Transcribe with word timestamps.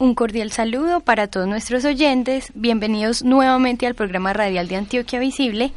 Un 0.00 0.16
cordial 0.16 0.50
saludo 0.50 1.00
para 1.00 1.28
todos 1.28 1.46
nuestros 1.46 1.84
oyentes. 1.84 2.50
Bienvenidos 2.54 3.22
nuevamente 3.22 3.86
al 3.86 3.94
programa 3.94 4.32
radial 4.32 4.66
de 4.66 4.74
Antioquia 4.74 5.20
Visible, 5.20 5.72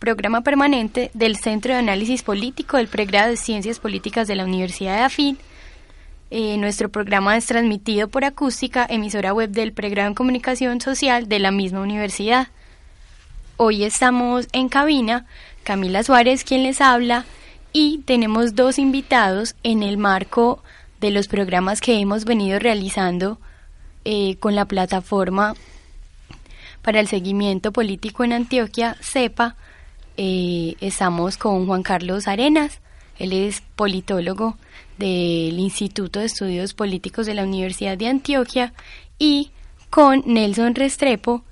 programa 0.00 0.40
permanente 0.40 1.12
del 1.14 1.36
Centro 1.36 1.72
de 1.72 1.78
Análisis 1.78 2.24
Político 2.24 2.78
del 2.78 2.88
Pregrado 2.88 3.30
de 3.30 3.36
Ciencias 3.36 3.78
Políticas 3.78 4.26
de 4.26 4.34
la 4.34 4.44
Universidad 4.44 4.96
de 4.96 5.02
AFID. 5.02 5.36
Eh, 6.32 6.56
nuestro 6.56 6.88
programa 6.88 7.36
es 7.36 7.46
transmitido 7.46 8.08
por 8.08 8.24
acústica, 8.24 8.86
emisora 8.90 9.32
web 9.32 9.50
del 9.50 9.72
Pregrado 9.72 10.08
en 10.08 10.14
Comunicación 10.14 10.80
Social 10.80 11.28
de 11.28 11.38
la 11.38 11.52
misma 11.52 11.80
universidad. 11.80 12.48
Hoy 13.56 13.84
estamos 13.84 14.48
en 14.50 14.68
cabina, 14.68 15.26
Camila 15.62 16.02
Suárez 16.02 16.42
quien 16.42 16.64
les 16.64 16.80
habla, 16.80 17.24
y 17.72 17.98
tenemos 17.98 18.56
dos 18.56 18.80
invitados 18.80 19.54
en 19.62 19.84
el 19.84 19.96
marco 19.96 20.63
de 21.04 21.10
los 21.10 21.28
programas 21.28 21.82
que 21.82 21.98
hemos 21.98 22.24
venido 22.24 22.58
realizando 22.58 23.38
eh, 24.06 24.36
con 24.36 24.54
la 24.54 24.64
plataforma 24.64 25.54
para 26.80 26.98
el 26.98 27.08
seguimiento 27.08 27.72
político 27.72 28.24
en 28.24 28.32
Antioquia, 28.32 28.96
CEPA. 29.02 29.54
Eh, 30.16 30.76
estamos 30.80 31.36
con 31.36 31.66
Juan 31.66 31.82
Carlos 31.82 32.26
Arenas, 32.26 32.80
él 33.18 33.34
es 33.34 33.62
politólogo 33.76 34.56
del 34.96 35.58
Instituto 35.58 36.20
de 36.20 36.26
Estudios 36.26 36.72
Políticos 36.72 37.26
de 37.26 37.34
la 37.34 37.42
Universidad 37.42 37.98
de 37.98 38.08
Antioquia, 38.08 38.72
y 39.18 39.50
con 39.90 40.22
Nelson 40.24 40.74
Restrepo, 40.74 41.42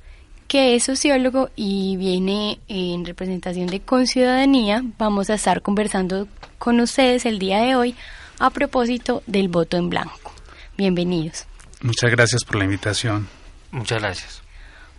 que 0.48 0.74
es 0.76 0.84
sociólogo 0.84 1.50
y 1.56 1.98
viene 1.98 2.58
en 2.68 3.04
representación 3.04 3.66
de 3.66 3.80
Conciudadanía. 3.80 4.82
Vamos 4.96 5.28
a 5.28 5.34
estar 5.34 5.60
conversando 5.60 6.26
con 6.58 6.80
ustedes 6.80 7.26
el 7.26 7.38
día 7.38 7.60
de 7.60 7.76
hoy 7.76 7.94
a 8.42 8.50
propósito 8.50 9.22
del 9.28 9.48
voto 9.48 9.76
en 9.76 9.88
blanco. 9.88 10.32
Bienvenidos. 10.76 11.46
Muchas 11.80 12.10
gracias 12.10 12.44
por 12.44 12.56
la 12.56 12.64
invitación. 12.64 13.28
Muchas 13.70 14.02
gracias. 14.02 14.42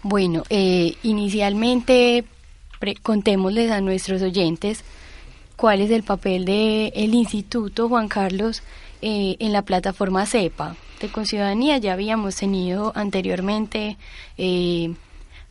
Bueno, 0.01 0.43
eh, 0.49 0.95
inicialmente 1.03 2.23
contémosles 3.01 3.69
a 3.69 3.81
nuestros 3.81 4.21
oyentes 4.21 4.85
cuál 5.57 5.81
es 5.81 5.91
el 5.91 6.03
papel 6.03 6.45
del 6.45 6.93
el 6.95 7.13
Instituto 7.13 7.89
Juan 7.89 8.07
Carlos 8.07 8.63
eh, 9.01 9.35
en 9.39 9.51
la 9.51 9.63
plataforma 9.63 10.25
CEPA 10.25 10.77
de 11.01 11.09
Conciudadanía. 11.09 11.77
Ya 11.79 11.91
habíamos 11.91 12.37
tenido 12.37 12.93
anteriormente 12.95 13.97
eh, 14.37 14.93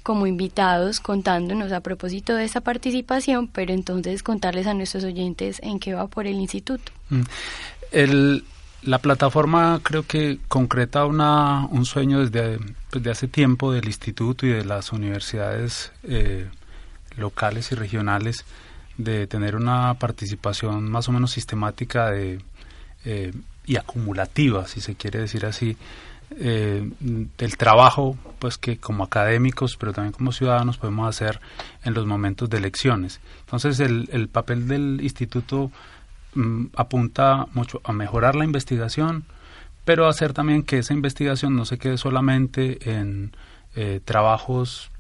como 0.02 0.26
invitados 0.26 1.00
contándonos 1.00 1.72
a 1.72 1.80
propósito 1.80 2.34
de 2.34 2.44
esa 2.44 2.62
participación, 2.62 3.48
pero 3.48 3.74
entonces 3.74 4.22
contarles 4.22 4.66
a 4.66 4.72
nuestros 4.72 5.04
oyentes 5.04 5.60
en 5.62 5.78
qué 5.78 5.92
va 5.92 6.06
por 6.06 6.26
el 6.26 6.36
instituto. 6.36 6.90
El, 7.92 8.44
la 8.82 8.98
plataforma 8.98 9.80
creo 9.82 10.04
que 10.04 10.38
concreta 10.48 11.04
una, 11.04 11.66
un 11.70 11.84
sueño 11.84 12.24
desde, 12.24 12.58
desde, 12.90 13.10
hace 13.10 13.28
tiempo 13.28 13.72
del 13.72 13.84
instituto 13.86 14.46
y 14.46 14.50
de 14.50 14.64
las 14.64 14.92
universidades 14.92 15.92
eh, 16.04 16.48
locales 17.16 17.70
y 17.70 17.74
regionales 17.74 18.44
de 18.96 19.26
tener 19.26 19.56
una 19.56 19.94
participación 19.94 20.90
más 20.90 21.08
o 21.08 21.12
menos 21.12 21.32
sistemática 21.32 22.10
de, 22.10 22.40
eh, 23.04 23.32
y 23.66 23.76
acumulativa, 23.76 24.66
si 24.66 24.80
se 24.80 24.94
quiere 24.94 25.20
decir 25.20 25.46
así, 25.46 25.76
eh, 26.38 26.90
del 27.00 27.56
trabajo 27.58 28.16
pues 28.38 28.56
que 28.56 28.78
como 28.78 29.04
académicos 29.04 29.76
pero 29.76 29.92
también 29.92 30.12
como 30.12 30.32
ciudadanos 30.32 30.78
podemos 30.78 31.06
hacer 31.06 31.40
en 31.84 31.92
los 31.94 32.06
momentos 32.06 32.48
de 32.48 32.56
elecciones. 32.56 33.20
Entonces 33.40 33.80
el, 33.80 34.08
el 34.12 34.28
papel 34.28 34.66
del 34.66 35.00
instituto 35.02 35.70
mm, 36.34 36.66
apunta 36.76 37.46
mucho 37.52 37.80
a 37.84 37.92
mejorar 37.92 38.34
la 38.34 38.44
investigación 38.44 39.24
pero 39.84 40.06
hacer 40.06 40.32
también 40.32 40.62
que 40.62 40.78
esa 40.78 40.94
investigación 40.94 41.56
no 41.56 41.64
se 41.64 41.78
quede 41.78 41.98
solamente 41.98 42.90
en 42.90 43.32
eh, 43.74 44.00
trabajos 44.04 44.90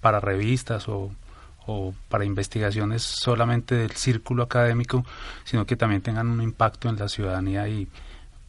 para 0.00 0.20
revistas 0.20 0.88
o, 0.88 1.10
o 1.66 1.94
para 2.08 2.24
investigaciones 2.24 3.02
solamente 3.02 3.74
del 3.74 3.92
círculo 3.92 4.42
académico 4.42 5.04
sino 5.44 5.64
que 5.66 5.76
también 5.76 6.02
tengan 6.02 6.28
un 6.28 6.42
impacto 6.42 6.88
en 6.88 6.96
la 6.96 7.08
ciudadanía 7.08 7.68
y 7.68 7.88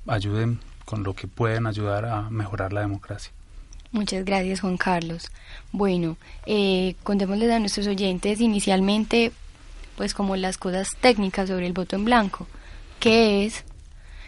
ayuden 0.08 0.60
con 0.86 1.04
lo 1.04 1.14
que 1.14 1.28
pueden 1.28 1.68
ayudar 1.68 2.06
a 2.06 2.30
mejorar 2.30 2.74
la 2.74 2.82
democracia. 2.82 3.32
Muchas 3.92 4.24
gracias, 4.24 4.62
Juan 4.62 4.78
Carlos. 4.78 5.30
Bueno, 5.72 6.18
eh, 6.46 6.96
contémosles 7.04 7.52
a 7.52 7.60
nuestros 7.60 7.88
oyentes 7.88 8.40
inicialmente, 8.40 9.32
pues 9.96 10.14
como 10.14 10.36
las 10.36 10.58
cosas 10.58 10.90
técnicas 11.00 11.50
sobre 11.50 11.68
el 11.68 11.74
voto 11.74 11.96
en 11.96 12.06
blanco. 12.06 12.48
¿Qué 13.00 13.46
es? 13.46 13.64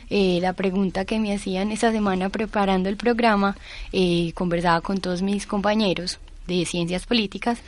Eh, 0.09 0.39
la 0.41 0.53
pregunta 0.53 1.05
que 1.05 1.19
me 1.19 1.33
hacían 1.33 1.71
esta 1.71 1.91
semana 1.91 2.29
preparando 2.29 2.89
el 2.89 2.97
programa, 2.97 3.55
eh, 3.91 4.31
conversaba 4.33 4.81
con 4.81 4.99
todos 4.99 5.21
mis 5.21 5.47
compañeros 5.47 6.19
de 6.47 6.65
ciencias 6.65 7.05
políticas 7.05 7.59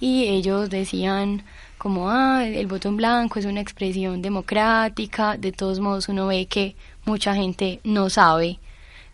y 0.00 0.24
ellos 0.24 0.70
decían 0.70 1.44
como, 1.78 2.10
ah, 2.10 2.44
el 2.44 2.66
voto 2.66 2.88
en 2.88 2.96
blanco 2.96 3.38
es 3.38 3.44
una 3.44 3.60
expresión 3.60 4.22
democrática, 4.22 5.36
de 5.36 5.52
todos 5.52 5.80
modos 5.80 6.08
uno 6.08 6.26
ve 6.26 6.46
que 6.46 6.76
mucha 7.04 7.34
gente 7.34 7.80
no 7.84 8.10
sabe 8.10 8.58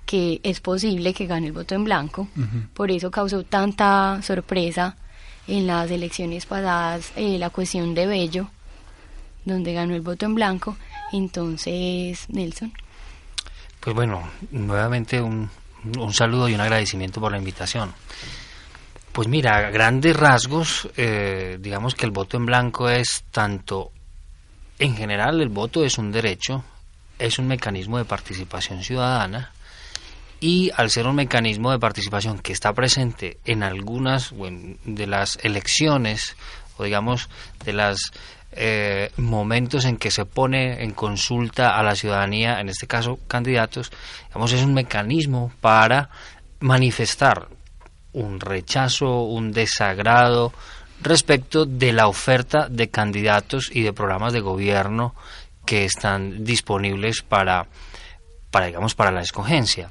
que 0.06 0.40
es 0.42 0.60
posible 0.60 1.14
que 1.14 1.26
gane 1.26 1.48
el 1.48 1.52
voto 1.52 1.74
en 1.74 1.84
blanco. 1.84 2.28
Por 2.74 2.90
eso 2.90 3.10
causó 3.10 3.44
tanta 3.44 4.20
sorpresa 4.22 4.96
en 5.46 5.66
las 5.66 5.90
elecciones 5.90 6.46
pasadas 6.46 7.12
eh, 7.16 7.38
la 7.38 7.50
cuestión 7.50 7.94
de 7.94 8.06
Bello, 8.06 8.50
donde 9.44 9.72
ganó 9.72 9.94
el 9.94 10.02
voto 10.02 10.26
en 10.26 10.34
blanco. 10.34 10.76
Entonces, 11.12 12.26
Nelson. 12.28 12.72
Pues 13.80 13.96
bueno, 13.96 14.28
nuevamente 14.50 15.20
un, 15.20 15.50
un 15.98 16.12
saludo 16.12 16.48
y 16.48 16.54
un 16.54 16.60
agradecimiento 16.60 17.20
por 17.20 17.32
la 17.32 17.38
invitación. 17.38 17.92
Pues 19.12 19.26
mira, 19.26 19.56
a 19.56 19.70
grandes 19.70 20.16
rasgos, 20.16 20.88
eh, 20.96 21.58
digamos 21.60 21.94
que 21.94 22.06
el 22.06 22.12
voto 22.12 22.36
en 22.36 22.46
blanco 22.46 22.88
es 22.88 23.24
tanto, 23.32 23.90
en 24.78 24.96
general 24.96 25.40
el 25.40 25.48
voto 25.48 25.84
es 25.84 25.98
un 25.98 26.12
derecho, 26.12 26.62
es 27.18 27.38
un 27.38 27.48
mecanismo 27.48 27.98
de 27.98 28.04
participación 28.04 28.84
ciudadana 28.84 29.52
y 30.40 30.70
al 30.74 30.90
ser 30.90 31.06
un 31.06 31.16
mecanismo 31.16 31.70
de 31.70 31.78
participación 31.78 32.38
que 32.38 32.52
está 32.52 32.72
presente 32.72 33.38
en 33.44 33.62
algunas 33.62 34.34
de 34.84 35.06
las 35.06 35.38
elecciones 35.42 36.36
o 36.78 36.84
digamos 36.84 37.28
de 37.64 37.74
los 37.74 38.12
eh, 38.52 39.12
momentos 39.16 39.84
en 39.84 39.98
que 39.98 40.10
se 40.10 40.24
pone 40.24 40.82
en 40.82 40.92
consulta 40.92 41.78
a 41.78 41.82
la 41.82 41.94
ciudadanía, 41.94 42.58
en 42.60 42.70
este 42.70 42.86
caso 42.86 43.18
candidatos, 43.28 43.92
digamos 44.28 44.52
es 44.52 44.62
un 44.62 44.74
mecanismo 44.74 45.52
para 45.60 46.08
manifestar 46.58 47.48
un 48.12 48.40
rechazo, 48.40 49.22
un 49.22 49.52
desagrado 49.52 50.52
respecto 51.02 51.64
de 51.64 51.92
la 51.92 52.08
oferta 52.08 52.68
de 52.68 52.88
candidatos 52.88 53.70
y 53.72 53.82
de 53.82 53.92
programas 53.92 54.32
de 54.32 54.40
gobierno 54.40 55.14
que 55.64 55.84
están 55.84 56.44
disponibles 56.44 57.22
para, 57.22 57.66
para 58.50 58.66
digamos, 58.66 58.94
para 58.94 59.10
la 59.10 59.20
escogencia. 59.20 59.90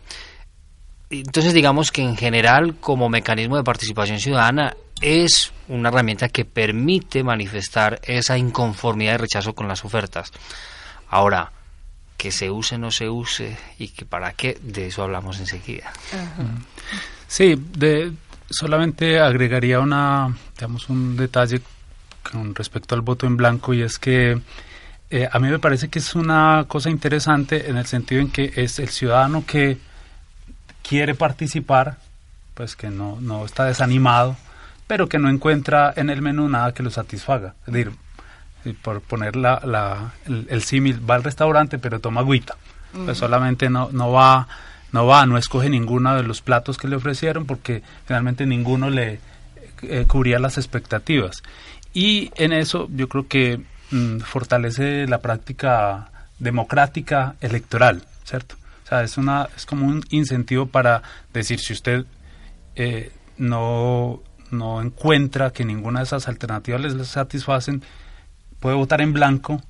Entonces, 1.10 1.54
digamos 1.54 1.92
que 1.92 2.04
en 2.04 2.16
general, 2.16 2.76
como 2.80 3.10
mecanismo 3.10 3.58
de 3.58 3.64
participación 3.64 4.20
ciudadana, 4.20 4.76
es 5.02 5.52
una 5.68 5.90
herramienta 5.90 6.30
que 6.30 6.46
permite 6.46 7.24
manifestar 7.24 8.00
esa 8.04 8.38
inconformidad 8.38 9.16
y 9.16 9.18
rechazo 9.18 9.54
con 9.54 9.68
las 9.68 9.84
ofertas. 9.86 10.32
Ahora, 11.10 11.52
que 12.18 12.32
se 12.32 12.52
use 12.52 12.76
o 12.76 12.78
no 12.78 12.92
se 12.92 13.10
use 13.10 13.58
y 13.78 13.88
que 13.88 14.06
para 14.06 14.34
qué, 14.34 14.58
de 14.62 14.88
eso 14.88 15.04
hablamos 15.04 15.40
enseguida. 15.40 15.92
Sí, 17.28 17.56
de, 17.78 18.12
solamente 18.50 19.20
agregaría 19.20 19.80
una, 19.80 20.36
digamos, 20.56 20.90
un 20.90 21.16
detalle 21.16 21.62
con 22.30 22.54
respecto 22.54 22.94
al 22.94 23.02
voto 23.02 23.26
en 23.26 23.38
blanco 23.38 23.74
y 23.74 23.82
es 23.82 23.98
que 23.98 24.40
eh, 25.10 25.30
a 25.32 25.40
mí 25.40 25.48
me 25.48 25.60
parece 25.60 25.88
que 25.88 26.00
es 26.00 26.14
una 26.14 26.66
cosa 26.68 26.90
interesante 26.90 27.70
en 27.70 27.78
el 27.78 27.86
sentido 27.86 28.22
en 28.22 28.30
que 28.30 28.52
es 28.56 28.80
el 28.80 28.90
ciudadano 28.90 29.46
que 29.46 29.78
quiere 30.90 31.14
participar, 31.14 31.98
pues 32.56 32.76
que 32.76 32.90
no, 32.90 33.20
no 33.22 33.46
está 33.46 33.66
desanimado, 33.66 34.36
pero 34.88 35.08
que 35.08 35.20
no 35.20 35.30
encuentra 35.30 35.94
en 35.96 36.10
el 36.10 36.24
menú 36.24 36.50
nada 36.50 36.74
que 36.74 36.82
lo 36.82 36.90
satisfaga. 36.90 37.54
Es 37.68 37.74
decir, 37.74 37.92
por 38.82 39.02
poner 39.02 39.36
la, 39.36 39.62
la, 39.64 40.14
el, 40.26 40.64
símil, 40.64 41.08
va 41.08 41.14
al 41.14 41.24
restaurante 41.24 41.78
pero 41.78 42.00
toma 42.00 42.22
agüita. 42.22 42.56
Pues 43.06 43.20
solamente 43.20 43.70
no, 43.70 43.90
no 43.92 44.12
va 44.12 44.48
no 44.92 45.06
va, 45.06 45.28
no 45.28 45.38
escoge 45.38 45.70
ninguno 45.70 46.16
de 46.16 46.24
los 46.24 46.42
platos 46.42 46.80
que 46.80 46.88
le 46.88 46.96
ofrecieron 46.96 47.46
porque 47.46 47.84
finalmente 48.08 48.48
ninguno 48.48 48.90
le 48.90 49.20
eh, 49.84 50.06
cubría 50.08 50.40
las 50.40 50.58
expectativas. 50.58 51.44
Y 51.94 52.32
en 52.36 52.52
eso 52.52 52.90
yo 52.92 53.08
creo 53.08 53.28
que 53.28 53.62
mm, 53.92 54.22
fortalece 54.22 55.06
la 55.06 55.20
práctica 55.20 56.10
democrática 56.40 57.36
electoral, 57.42 58.02
¿cierto? 58.24 58.56
O 58.90 58.92
sea, 58.92 59.04
es, 59.04 59.18
una, 59.18 59.50
es 59.56 59.68
como 59.68 59.86
un 59.86 60.04
incentivo 60.10 60.66
para 60.66 61.04
decir 61.32 61.60
si 61.60 61.74
usted 61.74 62.06
eh, 62.76 63.12
no, 63.38 64.24
no 64.50 64.82
encuentra 64.82 65.52
que 65.52 65.64
ninguna 65.64 66.00
de 66.00 66.06
esas 66.06 66.28
alternativas 66.28 66.82
les 66.82 67.08
satisfacen, 67.08 67.84
puede 68.60 68.76
votar 68.76 69.02
en 69.02 69.14
blanco 69.14 69.62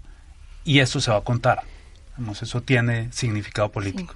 y 0.63 0.80
eso 0.80 1.01
se 1.01 1.12
va 1.12 1.18
a 1.18 1.21
contar. 1.21 1.63
eso 2.42 2.62
tiene 2.62 3.12
significado 3.12 3.69
político. 3.69 4.16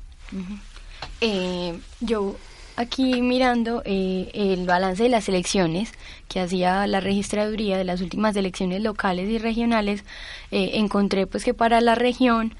Eh, 1.19 1.77
yo 1.99 2.37
aquí 2.75 3.21
mirando 3.21 3.81
eh, 3.85 4.31
el 4.33 4.65
balance 4.65 5.03
de 5.03 5.09
las 5.09 5.29
elecciones 5.29 5.91
que 6.27 6.39
hacía 6.39 6.87
la 6.87 6.99
registraduría 6.99 7.77
de 7.77 7.83
las 7.83 8.01
últimas 8.01 8.35
elecciones 8.35 8.81
locales 8.81 9.29
y 9.29 9.37
regionales, 9.37 10.03
eh, 10.51 10.71
encontré 10.75 11.27
pues 11.27 11.43
que 11.43 11.53
para 11.53 11.81
la 11.81 11.95
región, 11.95 12.55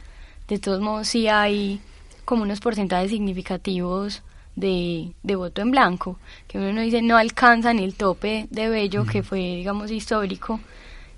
de 0.47 0.59
todos 0.59 0.81
modos 0.81 1.07
sí 1.07 1.27
hay 1.27 1.81
como 2.25 2.43
unos 2.43 2.59
porcentajes 2.59 3.11
significativos 3.11 4.23
de, 4.55 5.11
de 5.23 5.35
voto 5.35 5.61
en 5.61 5.71
blanco, 5.71 6.17
que 6.47 6.57
uno 6.57 6.73
no 6.73 6.81
dice 6.81 7.01
no 7.01 7.17
alcanzan 7.17 7.79
el 7.79 7.95
tope 7.95 8.47
de 8.49 8.69
Bello, 8.69 9.05
que 9.05 9.23
fue 9.23 9.39
digamos 9.39 9.91
histórico, 9.91 10.59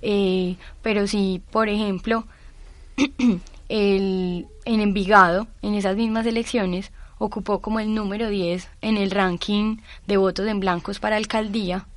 eh, 0.01 0.55
pero 0.81 1.07
sí, 1.07 1.41
por 1.51 1.69
ejemplo, 1.69 2.25
el, 3.69 4.47
en 4.65 4.79
Envigado, 4.79 5.47
en 5.61 5.73
esas 5.73 5.95
mismas 5.95 6.25
elecciones, 6.25 6.91
ocupó 7.17 7.59
como 7.59 7.79
el 7.79 7.93
número 7.93 8.29
10 8.29 8.67
en 8.81 8.97
el 8.97 9.11
ranking 9.11 9.77
de 10.05 10.17
votos 10.17 10.47
en 10.47 10.59
blancos 10.59 10.99
para 10.99 11.15
alcaldía. 11.17 11.87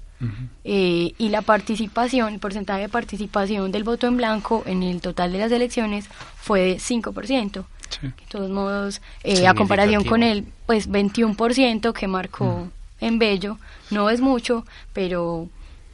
Eh, 0.65 1.13
y 1.17 1.29
la 1.29 1.43
participación, 1.43 2.33
el 2.33 2.41
porcentaje 2.41 2.83
de 2.83 2.89
participación 2.89 3.71
del 3.71 3.85
voto 3.85 4.09
en 4.09 4.17
blanco 4.17 4.65
en 4.67 4.83
el 4.83 5.01
total 5.01 5.31
de 5.31 5.39
las 5.39 5.53
elecciones 5.53 6.09
fue 6.37 6.61
de 6.63 6.77
5%. 6.79 7.65
De 8.03 8.13
todos 8.29 8.51
modos, 8.51 9.01
eh, 9.25 9.47
a 9.47 9.55
comparación 9.55 10.05
con 10.05 10.23
el 10.23 10.45
pues 10.67 10.89
21% 10.89 11.93
que 11.93 12.07
marcó 12.07 12.69
en 13.01 13.19
Bello, 13.19 13.59
no 13.91 14.11
es 14.11 14.21
mucho, 14.21 14.67
pero 14.93 15.49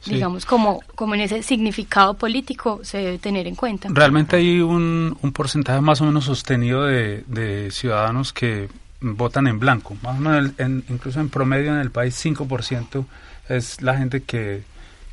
digamos, 0.05 0.45
como, 0.45 0.81
como 0.95 1.15
en 1.15 1.21
ese 1.21 1.41
significado 1.43 2.13
político 2.13 2.79
se 2.83 2.99
debe 2.99 3.17
tener 3.17 3.47
en 3.47 3.55
cuenta. 3.55 3.89
Realmente 3.91 4.35
hay 4.35 4.59
un, 4.59 5.17
un 5.21 5.31
porcentaje 5.31 5.81
más 5.81 6.01
o 6.01 6.05
menos 6.05 6.25
sostenido 6.25 6.83
de, 6.83 7.23
de 7.27 7.71
ciudadanos 7.71 8.31
que 8.31 8.69
votan 9.01 9.47
en 9.47 9.59
blanco. 9.59 9.95
Más 10.01 10.17
o 10.17 10.21
menos, 10.21 10.51
incluso 10.89 11.19
en 11.19 11.29
promedio 11.29 11.73
en 11.73 11.79
el 11.79 11.91
país, 11.91 12.23
5% 12.23 13.05
es 13.49 13.81
la 13.81 13.97
gente 13.97 14.21
que, 14.23 14.63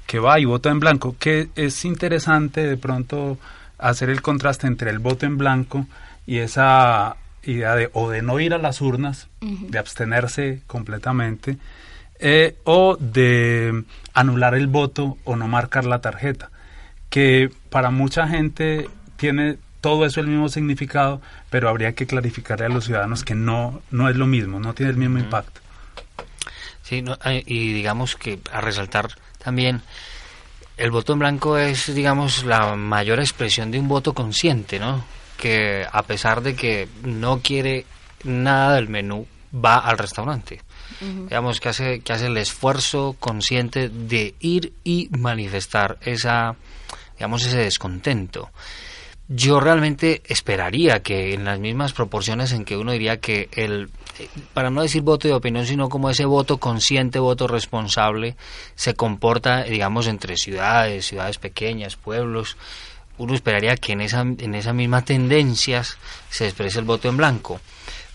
que 0.07 0.19
va 0.19 0.39
y 0.39 0.45
vota 0.45 0.71
en 0.71 0.81
blanco. 0.81 1.17
Que 1.19 1.49
es 1.57 1.85
interesante 1.85 2.67
de 2.67 2.77
pronto 2.77 3.39
hacer 3.79 4.11
el 4.11 4.23
contraste 4.23 4.67
entre 4.67 4.91
el 4.91 4.99
voto 4.99 5.27
en 5.27 5.39
blanco 5.39 5.87
y 6.27 6.39
esa 6.39 7.17
idea 7.45 7.75
de 7.75 7.91
o 7.93 8.11
de 8.11 8.23
no 8.23 8.39
ir 8.41 8.55
a 8.55 8.59
las 8.59 8.81
urnas, 8.81 9.29
de 9.41 9.79
abstenerse 9.79 10.63
completamente, 10.67 11.59
eh, 12.19 12.57
o 12.65 12.97
de 12.97 13.85
anular 14.15 14.55
el 14.55 14.69
voto 14.69 15.19
o 15.25 15.37
no 15.37 15.49
marcar 15.49 15.85
la 15.85 16.01
tarjeta, 16.01 16.51
que 17.11 17.51
para 17.69 17.91
mucha 17.91 18.29
gente 18.29 18.89
tiene 19.17 19.59
todo 19.81 20.07
eso 20.07 20.21
el 20.21 20.29
mismo 20.29 20.49
significado, 20.49 21.21
pero 21.51 21.69
habría 21.69 21.95
que 21.95 22.07
clarificarle 22.07 22.67
a 22.67 22.69
los 22.69 22.85
ciudadanos 22.85 23.25
que 23.25 23.35
no, 23.35 23.83
no 23.91 24.09
es 24.09 24.17
lo 24.17 24.27
mismo, 24.27 24.61
no 24.61 24.75
tiene 24.75 24.93
el 24.93 24.97
mismo 24.97 25.19
impacto. 25.19 25.61
Sí, 26.83 27.05
y 27.47 27.73
digamos 27.73 28.15
que 28.15 28.39
a 28.53 28.61
resaltar 28.61 29.09
también, 29.43 29.83
el 30.77 30.91
voto 30.93 31.13
en 31.13 31.19
blanco 31.19 31.59
es, 31.59 31.93
digamos, 31.93 32.45
la 32.45 32.77
mayor 32.77 33.19
expresión 33.19 33.73
de 33.73 33.81
un 33.81 33.89
voto 33.89 34.15
consciente, 34.15 34.79
¿no? 34.79 35.05
Que 35.43 35.85
a 35.91 36.03
pesar 36.05 36.43
de 36.43 36.55
que 36.55 36.87
no 37.03 37.41
quiere 37.41 37.85
nada 38.23 38.77
del 38.77 38.89
menú, 38.89 39.27
va 39.53 39.77
al 39.77 39.99
restaurante. 39.99 40.61
Digamos 41.01 41.59
que 41.59 41.69
hace, 41.69 42.01
que 42.01 42.13
hace 42.13 42.27
el 42.27 42.37
esfuerzo 42.37 43.17
consciente 43.19 43.89
de 43.89 44.37
ir 44.39 44.73
y 44.85 45.09
manifestar 45.11 45.99
esa, 46.03 46.55
digamos, 47.17 47.45
ese 47.45 47.57
descontento 47.57 48.51
yo 49.35 49.61
realmente 49.61 50.23
esperaría 50.27 51.03
que 51.03 51.33
en 51.33 51.45
las 51.45 51.59
mismas 51.59 51.93
proporciones 51.93 52.53
en 52.53 52.65
que 52.65 52.77
uno 52.77 52.93
diría 52.93 53.19
que 53.19 53.49
el, 53.53 53.89
para 54.53 54.71
no 54.71 54.83
decir 54.83 55.03
voto 55.03 55.29
de 55.29 55.35
opinión, 55.35 55.65
sino 55.65 55.89
como 55.89 56.11
ese 56.11 56.25
voto 56.25 56.59
consciente, 56.59 57.19
voto 57.19 57.47
responsable, 57.47 58.37
se 58.75 58.95
comporta, 58.95 59.63
digamos, 59.65 60.07
entre 60.07 60.37
ciudades, 60.37 61.07
ciudades 61.07 61.39
pequeñas, 61.39 61.97
pueblos, 61.97 62.57
uno 63.23 63.35
esperaría 63.35 63.77
que 63.77 63.93
en 63.93 64.01
esa, 64.01 64.23
en 64.23 64.55
esas 64.55 64.75
mismas 64.75 65.05
tendencias 65.05 65.97
se 66.29 66.47
exprese 66.47 66.81
el 66.81 66.85
voto 66.85 67.09
en 67.09 67.17
blanco. 67.17 67.61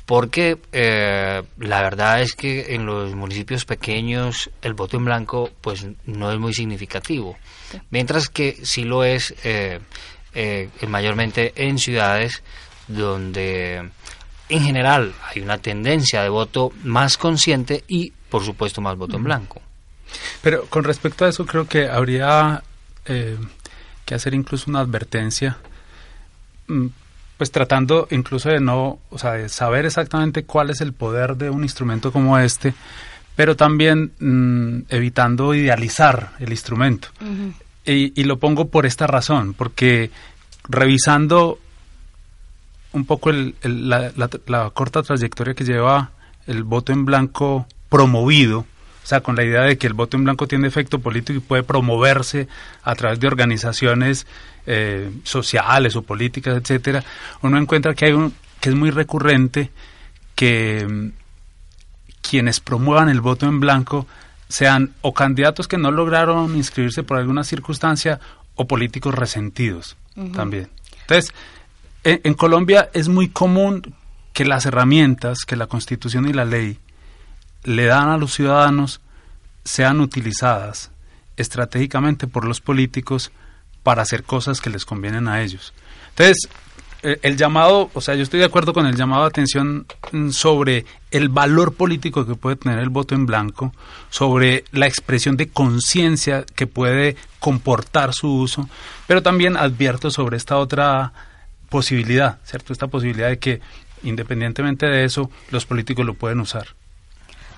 Porque 0.06 0.58
eh, 0.72 1.44
la 1.60 1.82
verdad 1.82 2.22
es 2.22 2.34
que 2.34 2.76
en 2.76 2.86
los 2.86 3.14
municipios 3.16 3.66
pequeños 3.66 4.50
el 4.62 4.74
voto 4.74 4.98
en 4.98 5.06
blanco 5.06 5.50
pues 5.62 5.86
no 6.06 6.32
es 6.32 6.40
muy 6.40 6.54
significativo. 6.54 7.38
Mientras 7.90 8.30
que 8.30 8.58
sí 8.64 8.84
lo 8.84 9.04
es 9.04 9.34
eh, 9.44 9.80
eh, 10.34 10.70
mayormente 10.88 11.54
en 11.56 11.78
ciudades 11.78 12.44
donde 12.88 13.90
en 14.50 14.62
general 14.62 15.14
hay 15.24 15.42
una 15.42 15.58
tendencia 15.58 16.22
de 16.22 16.30
voto 16.30 16.72
más 16.84 17.18
consciente 17.18 17.84
y 17.88 18.12
por 18.30 18.44
supuesto 18.44 18.82
más 18.82 18.98
voto 18.98 19.18
en 19.18 19.24
blanco. 19.24 19.62
Pero 20.42 20.66
con 20.68 20.84
respecto 20.84 21.26
a 21.26 21.30
eso 21.30 21.46
creo 21.46 21.68
que 21.68 21.90
habría 21.90 22.64
eh, 23.06 23.38
que 24.08 24.16
hacer 24.16 24.34
incluso 24.34 24.72
una 24.72 24.80
advertencia, 24.80 25.58
mm, 26.68 26.88
pues 27.38 27.52
tratando 27.52 28.08
incluso 28.10 28.50
de 28.50 28.60
no, 28.60 29.00
o 29.12 29.18
sea, 29.20 29.34
de 29.34 29.50
saber 29.50 29.86
exactamente 29.86 30.46
cuál 30.46 30.72
es 30.72 30.82
el 30.82 30.94
poder 30.94 31.36
de 31.36 31.52
un 31.52 31.62
instrumento 31.62 32.12
como 32.12 32.40
este, 32.40 32.74
pero 33.36 33.56
también 33.56 34.14
mm, 34.20 34.86
evitando 34.90 35.54
idealizar 35.54 36.32
el 36.40 36.50
instrumento. 36.50 37.10
Y, 37.86 38.24
lo 38.24 38.38
pongo 38.38 38.68
por 38.68 38.86
esta 38.86 39.08
razón, 39.08 39.54
porque 39.54 40.10
revisando 40.68 41.60
un 42.92 43.06
poco 43.06 43.32
la, 43.32 44.72
corta 44.74 45.04
trayectoria 45.04 45.54
que 45.54 45.64
lleva 45.64 46.12
el 46.48 46.64
voto 46.64 46.92
en 46.92 47.06
blanco 47.06 47.66
promovido, 47.88 48.66
sea, 49.08 49.22
con 49.22 49.36
la 49.36 49.44
idea 49.44 49.62
de 49.62 49.78
que 49.78 49.88
el 49.88 49.94
voto 49.94 50.18
en 50.18 50.24
blanco 50.24 50.48
tiene 50.48 50.68
efecto 50.68 51.00
político 51.00 51.38
y 51.38 51.42
puede 51.42 51.64
promoverse 51.64 52.48
a 52.84 52.96
través 52.96 53.20
de 53.20 53.28
organizaciones 53.28 54.28
eh, 54.66 55.12
sociales 55.24 55.96
o 55.96 56.02
políticas, 56.02 56.58
etcétera, 56.58 57.04
uno 57.42 57.58
encuentra 57.58 57.94
que 57.94 58.06
hay 58.06 58.12
un 58.12 58.34
que 58.60 58.70
es 58.70 58.76
muy 58.76 58.90
recurrente 58.90 59.72
que 60.36 60.86
mm, 60.88 61.12
quienes 62.22 62.60
promuevan 62.60 63.10
el 63.10 63.22
voto 63.22 63.46
en 63.46 63.60
blanco 63.60 64.08
sean 64.50 64.94
o 65.02 65.14
candidatos 65.14 65.68
que 65.68 65.78
no 65.78 65.92
lograron 65.92 66.56
inscribirse 66.56 67.04
por 67.04 67.18
alguna 67.18 67.44
circunstancia 67.44 68.20
o 68.56 68.66
políticos 68.66 69.14
resentidos 69.14 69.98
también. 70.34 70.70
Entonces, 71.02 71.32
en, 72.04 72.34
Colombia 72.34 72.90
es 72.94 73.08
muy 73.08 73.30
común 73.30 73.94
que 74.34 74.46
las 74.46 74.66
herramientas 74.66 75.46
que 75.46 75.56
la 75.56 75.68
Constitución 75.68 76.28
y 76.28 76.34
la 76.34 76.46
ley 76.46 76.80
le 77.64 77.86
dan 77.86 78.10
a 78.10 78.18
los 78.18 78.34
ciudadanos 78.34 79.02
sean 79.64 80.00
utilizadas 80.00 80.92
estratégicamente 81.36 82.28
por 82.28 82.46
los 82.46 82.62
políticos 82.62 83.32
para 83.84 84.02
hacer 84.02 84.24
cosas 84.24 84.60
que 84.60 84.70
les 84.70 84.86
convienen 84.86 85.28
a 85.28 85.42
ellos. 85.42 85.74
Entonces, 86.10 86.50
eh, 87.04 87.20
el 87.22 87.38
llamado, 87.38 87.92
o 87.94 88.02
sea, 88.02 88.16
yo 88.16 88.24
estoy 88.24 88.40
de 88.40 88.46
acuerdo 88.46 88.74
con 88.74 88.88
el 88.88 88.96
llamado 88.96 89.22
de 89.24 89.30
atención 89.30 89.86
mm, 90.12 90.32
sobre 90.32 90.86
el 91.12 91.30
valor 91.30 91.76
político 91.76 92.26
que 92.26 92.36
puede 92.36 92.56
tener 92.56 92.80
el 92.80 92.90
voto 92.90 93.14
en 93.14 93.26
blanco, 93.26 93.74
sobre 94.10 94.64
la 94.72 94.88
expresión 94.88 95.38
de 95.38 95.48
conciencia 95.48 96.44
que 96.56 96.66
puede 96.66 97.16
comportar 97.40 98.14
su 98.14 98.34
uso, 98.34 98.68
pero 99.06 99.22
también 99.22 99.58
advierto 99.58 100.10
sobre 100.10 100.38
esta 100.38 100.58
otra 100.58 101.14
posibilidad, 101.70 102.40
¿cierto? 102.44 102.74
Esta 102.74 102.88
posibilidad 102.88 103.30
de 103.30 103.38
que, 103.38 103.62
independientemente 104.04 104.88
de 104.88 105.06
eso, 105.06 105.30
los 105.52 105.66
políticos 105.66 106.06
lo 106.06 106.16
pueden 106.16 106.40
usar. 106.40 106.76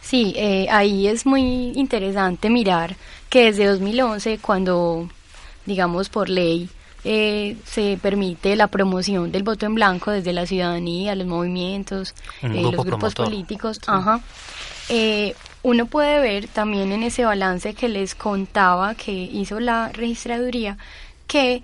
Sí, 0.10 0.34
eh, 0.36 0.66
ahí 0.72 1.06
es 1.06 1.28
muy 1.28 1.72
interesante 1.76 2.50
mirar 2.50 2.96
que 3.30 3.44
desde 3.46 3.68
2011, 3.68 4.40
cuando, 4.40 5.08
digamos, 5.68 6.10
por 6.10 6.30
ley, 6.30 6.68
eh, 7.04 7.58
se 7.64 8.00
permite 8.02 8.56
la 8.56 8.66
promoción 8.70 9.32
del 9.32 9.44
voto 9.44 9.68
en 9.68 9.76
blanco 9.76 10.10
desde 10.10 10.34
la 10.34 10.48
ciudadanía, 10.48 11.14
los 11.14 11.28
movimientos, 11.28 12.16
eh, 12.42 12.72
los 12.72 12.84
grupos 12.84 13.14
políticos. 13.14 13.80
Ajá. 13.86 14.20
Eh, 14.90 15.36
uno 15.62 15.86
puede 15.86 16.20
ver 16.22 16.48
también 16.48 16.92
en 16.92 17.04
ese 17.04 17.24
balance 17.24 17.76
que 17.76 17.88
les 17.88 18.16
contaba 18.16 18.96
que 18.96 19.12
hizo 19.12 19.60
la 19.60 19.90
registraduría 19.90 20.80
que 21.28 21.62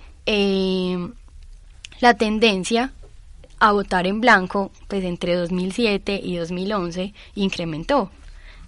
la 2.00 2.14
tendencia 2.14 2.92
a 3.58 3.72
votar 3.72 4.06
en 4.06 4.22
blanco, 4.22 4.70
pues 4.88 5.04
entre 5.04 5.34
2007 5.34 6.22
y 6.24 6.36
2011 6.36 7.12
incrementó 7.34 8.12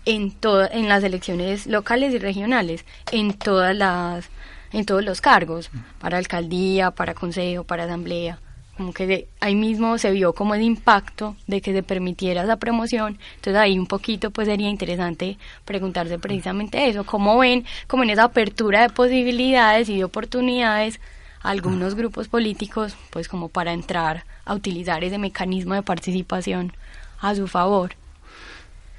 en 0.07 0.33
en 0.71 0.87
las 0.87 1.03
elecciones 1.03 1.67
locales 1.67 2.13
y 2.13 2.17
regionales, 2.17 2.85
en 3.11 3.33
todas 3.33 3.75
las 3.75 4.29
en 4.71 4.85
todos 4.85 5.03
los 5.03 5.21
cargos, 5.21 5.69
para 5.99 6.17
alcaldía, 6.17 6.91
para 6.91 7.13
consejo, 7.13 7.63
para 7.63 7.85
asamblea. 7.85 8.39
Como 8.75 8.93
que 8.93 9.27
ahí 9.39 9.55
mismo 9.55 9.97
se 9.97 10.11
vio 10.11 10.33
como 10.33 10.55
el 10.55 10.61
impacto 10.61 11.35
de 11.47 11.61
que 11.61 11.73
se 11.73 11.83
permitiera 11.83 12.43
esa 12.43 12.57
promoción. 12.57 13.17
Entonces 13.35 13.55
ahí 13.55 13.79
un 13.79 13.87
poquito 13.87 14.29
pues 14.31 14.47
sería 14.47 14.69
interesante 14.69 15.37
preguntarse 15.65 16.19
precisamente 16.19 16.87
eso. 16.87 17.03
¿Cómo 17.03 17.37
ven, 17.37 17.65
como 17.87 18.03
en 18.03 18.11
esa 18.11 18.25
apertura 18.25 18.81
de 18.81 18.89
posibilidades 18.89 19.89
y 19.89 19.97
de 19.97 20.03
oportunidades, 20.03 20.99
algunos 21.41 21.95
grupos 21.95 22.27
políticos 22.27 22.95
pues 23.09 23.27
como 23.27 23.49
para 23.49 23.73
entrar 23.73 24.25
a 24.45 24.53
utilizar 24.53 25.03
ese 25.03 25.17
mecanismo 25.17 25.73
de 25.73 25.81
participación 25.81 26.73
a 27.19 27.35
su 27.35 27.47
favor? 27.47 27.95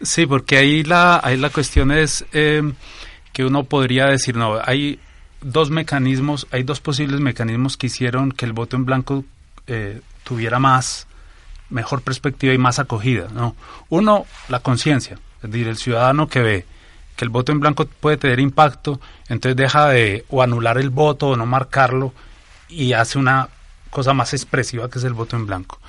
Sí, 0.00 0.26
porque 0.26 0.58
ahí 0.58 0.84
la, 0.84 1.20
ahí 1.22 1.36
la 1.36 1.50
cuestión 1.50 1.90
es 1.90 2.24
eh, 2.32 2.62
que 3.32 3.44
uno 3.44 3.64
podría 3.64 4.06
decir, 4.06 4.36
no, 4.36 4.58
hay 4.64 5.00
dos 5.40 5.70
mecanismos, 5.70 6.46
hay 6.50 6.62
dos 6.62 6.80
posibles 6.80 7.20
mecanismos 7.20 7.76
que 7.76 7.88
hicieron 7.88 8.32
que 8.32 8.44
el 8.44 8.52
voto 8.52 8.76
en 8.76 8.84
blanco 8.84 9.24
eh, 9.66 10.00
tuviera 10.24 10.58
más, 10.58 11.06
mejor 11.70 12.02
perspectiva 12.02 12.54
y 12.54 12.58
más 12.58 12.78
acogida. 12.78 13.28
¿no? 13.32 13.56
Uno, 13.88 14.26
la 14.48 14.60
conciencia, 14.60 15.18
es 15.42 15.50
decir, 15.50 15.68
el 15.68 15.76
ciudadano 15.76 16.28
que 16.28 16.40
ve 16.40 16.66
que 17.18 17.24
el 17.24 17.30
voto 17.30 17.50
en 17.50 17.58
blanco 17.58 17.84
puede 17.84 18.16
tener 18.16 18.38
impacto, 18.38 19.00
entonces 19.28 19.56
deja 19.56 19.88
de 19.88 20.24
o 20.28 20.40
anular 20.40 20.78
el 20.78 20.90
voto 20.90 21.30
o 21.30 21.36
no 21.36 21.46
marcarlo 21.46 22.12
y 22.68 22.92
hace 22.92 23.18
una 23.18 23.48
cosa 23.90 24.12
más 24.14 24.32
expresiva 24.34 24.88
que 24.88 25.00
es 25.00 25.04
el 25.04 25.14
voto 25.14 25.34
en 25.34 25.44
blanco. 25.44 25.80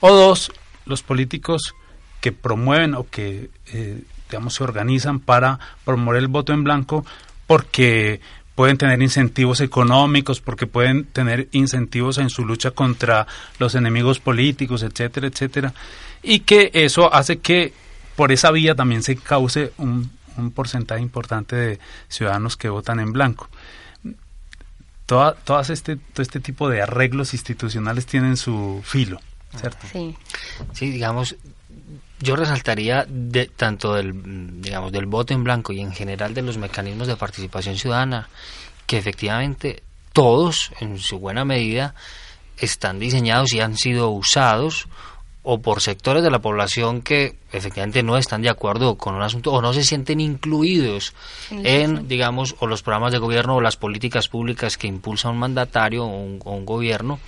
O 0.00 0.12
dos, 0.12 0.52
los 0.84 1.02
políticos 1.02 1.74
que 2.24 2.32
promueven 2.32 2.94
o 2.94 3.06
que, 3.10 3.50
eh, 3.74 4.00
digamos, 4.30 4.54
se 4.54 4.64
organizan 4.64 5.20
para 5.20 5.58
promover 5.84 6.20
el 6.20 6.28
voto 6.28 6.54
en 6.54 6.64
blanco 6.64 7.04
porque 7.46 8.18
pueden 8.54 8.78
tener 8.78 9.02
incentivos 9.02 9.60
económicos, 9.60 10.40
porque 10.40 10.66
pueden 10.66 11.04
tener 11.04 11.48
incentivos 11.52 12.16
en 12.16 12.30
su 12.30 12.46
lucha 12.46 12.70
contra 12.70 13.26
los 13.58 13.74
enemigos 13.74 14.20
políticos, 14.20 14.82
etcétera, 14.82 15.26
etcétera, 15.26 15.74
y 16.22 16.40
que 16.40 16.70
eso 16.72 17.12
hace 17.12 17.40
que 17.40 17.74
por 18.16 18.32
esa 18.32 18.50
vía 18.50 18.74
también 18.74 19.02
se 19.02 19.16
cause 19.16 19.74
un, 19.76 20.10
porcentaje 20.54 21.02
importante 21.02 21.56
de 21.56 21.78
ciudadanos 22.08 22.56
que 22.56 22.70
votan 22.70 23.00
en 23.00 23.12
blanco. 23.12 23.50
Toda, 25.04 25.34
todas 25.34 25.68
este, 25.68 25.96
todo 25.96 26.22
este 26.22 26.40
tipo 26.40 26.70
de 26.70 26.80
arreglos 26.80 27.34
institucionales 27.34 28.06
tienen 28.06 28.38
su 28.38 28.80
filo, 28.82 29.20
¿cierto? 29.58 29.86
Sí. 29.92 30.16
Sí, 30.72 30.90
digamos, 30.90 31.36
yo 32.24 32.36
resaltaría 32.36 33.06
de, 33.06 33.46
tanto 33.46 33.94
del, 33.94 34.62
digamos, 34.62 34.90
del 34.90 35.06
voto 35.06 35.34
en 35.34 35.44
blanco 35.44 35.72
y 35.72 35.80
en 35.80 35.92
general 35.92 36.32
de 36.32 36.42
los 36.42 36.56
mecanismos 36.56 37.06
de 37.06 37.16
participación 37.16 37.76
ciudadana, 37.76 38.28
que 38.86 38.96
efectivamente 38.96 39.82
todos, 40.12 40.72
en 40.80 40.98
su 40.98 41.18
buena 41.18 41.44
medida, 41.44 41.94
están 42.58 42.98
diseñados 42.98 43.52
y 43.52 43.60
han 43.60 43.76
sido 43.76 44.10
usados 44.10 44.88
o 45.42 45.60
por 45.60 45.82
sectores 45.82 46.22
de 46.22 46.30
la 46.30 46.38
población 46.38 47.02
que 47.02 47.36
efectivamente 47.52 48.02
no 48.02 48.16
están 48.16 48.40
de 48.40 48.48
acuerdo 48.48 48.96
con 48.96 49.14
un 49.14 49.22
asunto 49.22 49.52
o 49.52 49.60
no 49.60 49.74
se 49.74 49.84
sienten 49.84 50.20
incluidos 50.20 51.12
en, 51.50 52.08
digamos, 52.08 52.56
o 52.60 52.66
los 52.66 52.82
programas 52.82 53.12
de 53.12 53.18
gobierno 53.18 53.56
o 53.56 53.60
las 53.60 53.76
políticas 53.76 54.28
públicas 54.28 54.78
que 54.78 54.86
impulsa 54.86 55.28
un 55.28 55.36
mandatario 55.36 56.06
o 56.06 56.06
un 56.06 56.64
gobierno 56.64 57.20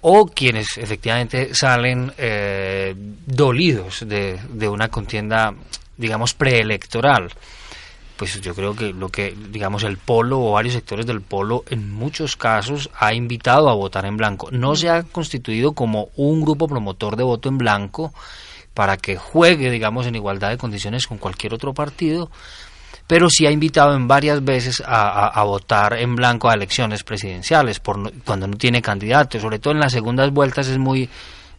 o 0.00 0.26
quienes 0.26 0.78
efectivamente 0.78 1.54
salen 1.54 2.12
eh, 2.18 2.94
dolidos 3.26 4.06
de, 4.06 4.38
de, 4.50 4.68
una 4.68 4.88
contienda, 4.88 5.54
digamos, 5.96 6.34
preelectoral. 6.34 7.30
Pues 8.16 8.40
yo 8.40 8.54
creo 8.54 8.74
que 8.74 8.92
lo 8.92 9.10
que, 9.10 9.36
digamos, 9.50 9.84
el 9.84 9.96
polo 9.96 10.40
o 10.40 10.52
varios 10.52 10.74
sectores 10.74 11.06
del 11.06 11.20
polo 11.20 11.64
en 11.70 11.92
muchos 11.92 12.36
casos 12.36 12.90
ha 12.98 13.14
invitado 13.14 13.68
a 13.68 13.74
votar 13.74 14.06
en 14.06 14.16
blanco. 14.16 14.50
No 14.50 14.74
se 14.74 14.88
ha 14.88 15.04
constituido 15.04 15.72
como 15.72 16.08
un 16.16 16.42
grupo 16.42 16.66
promotor 16.66 17.16
de 17.16 17.22
voto 17.22 17.48
en 17.48 17.58
blanco 17.58 18.12
para 18.74 18.96
que 18.96 19.16
juegue, 19.16 19.70
digamos, 19.70 20.06
en 20.06 20.14
igualdad 20.14 20.50
de 20.50 20.58
condiciones 20.58 21.06
con 21.06 21.18
cualquier 21.18 21.54
otro 21.54 21.74
partido, 21.74 22.30
pero 23.08 23.28
sí 23.30 23.46
ha 23.46 23.50
invitado 23.50 23.96
en 23.96 24.06
varias 24.06 24.44
veces 24.44 24.82
a, 24.86 25.42
votar 25.42 25.94
en 25.94 26.14
blanco 26.14 26.50
a 26.50 26.54
elecciones 26.54 27.02
presidenciales 27.02 27.80
por 27.80 28.12
cuando 28.22 28.46
no 28.46 28.56
tiene 28.56 28.82
candidato, 28.82 29.40
sobre 29.40 29.58
todo 29.58 29.72
en 29.72 29.80
las 29.80 29.92
segundas 29.92 30.30
vueltas 30.30 30.68
es 30.68 30.76
muy, 30.76 31.08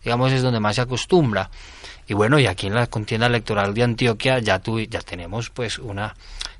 digamos, 0.03 0.31
es 0.31 0.43
donde 0.43 0.59
más 0.59 0.75
se 0.75 0.81
acostumbra. 0.81 1.49
Y 2.07 2.13
bueno, 2.13 2.39
y 2.39 2.45
aquí 2.45 2.67
en 2.67 2.75
la 2.75 2.85
contienda 2.85 3.25
electoral 3.25 3.73
de 3.73 3.83
Antioquia 3.83 4.37
ya, 4.39 4.61
ya 4.89 4.99
tenemos 5.01 5.49
pues 5.49 5.79
una 5.79 6.13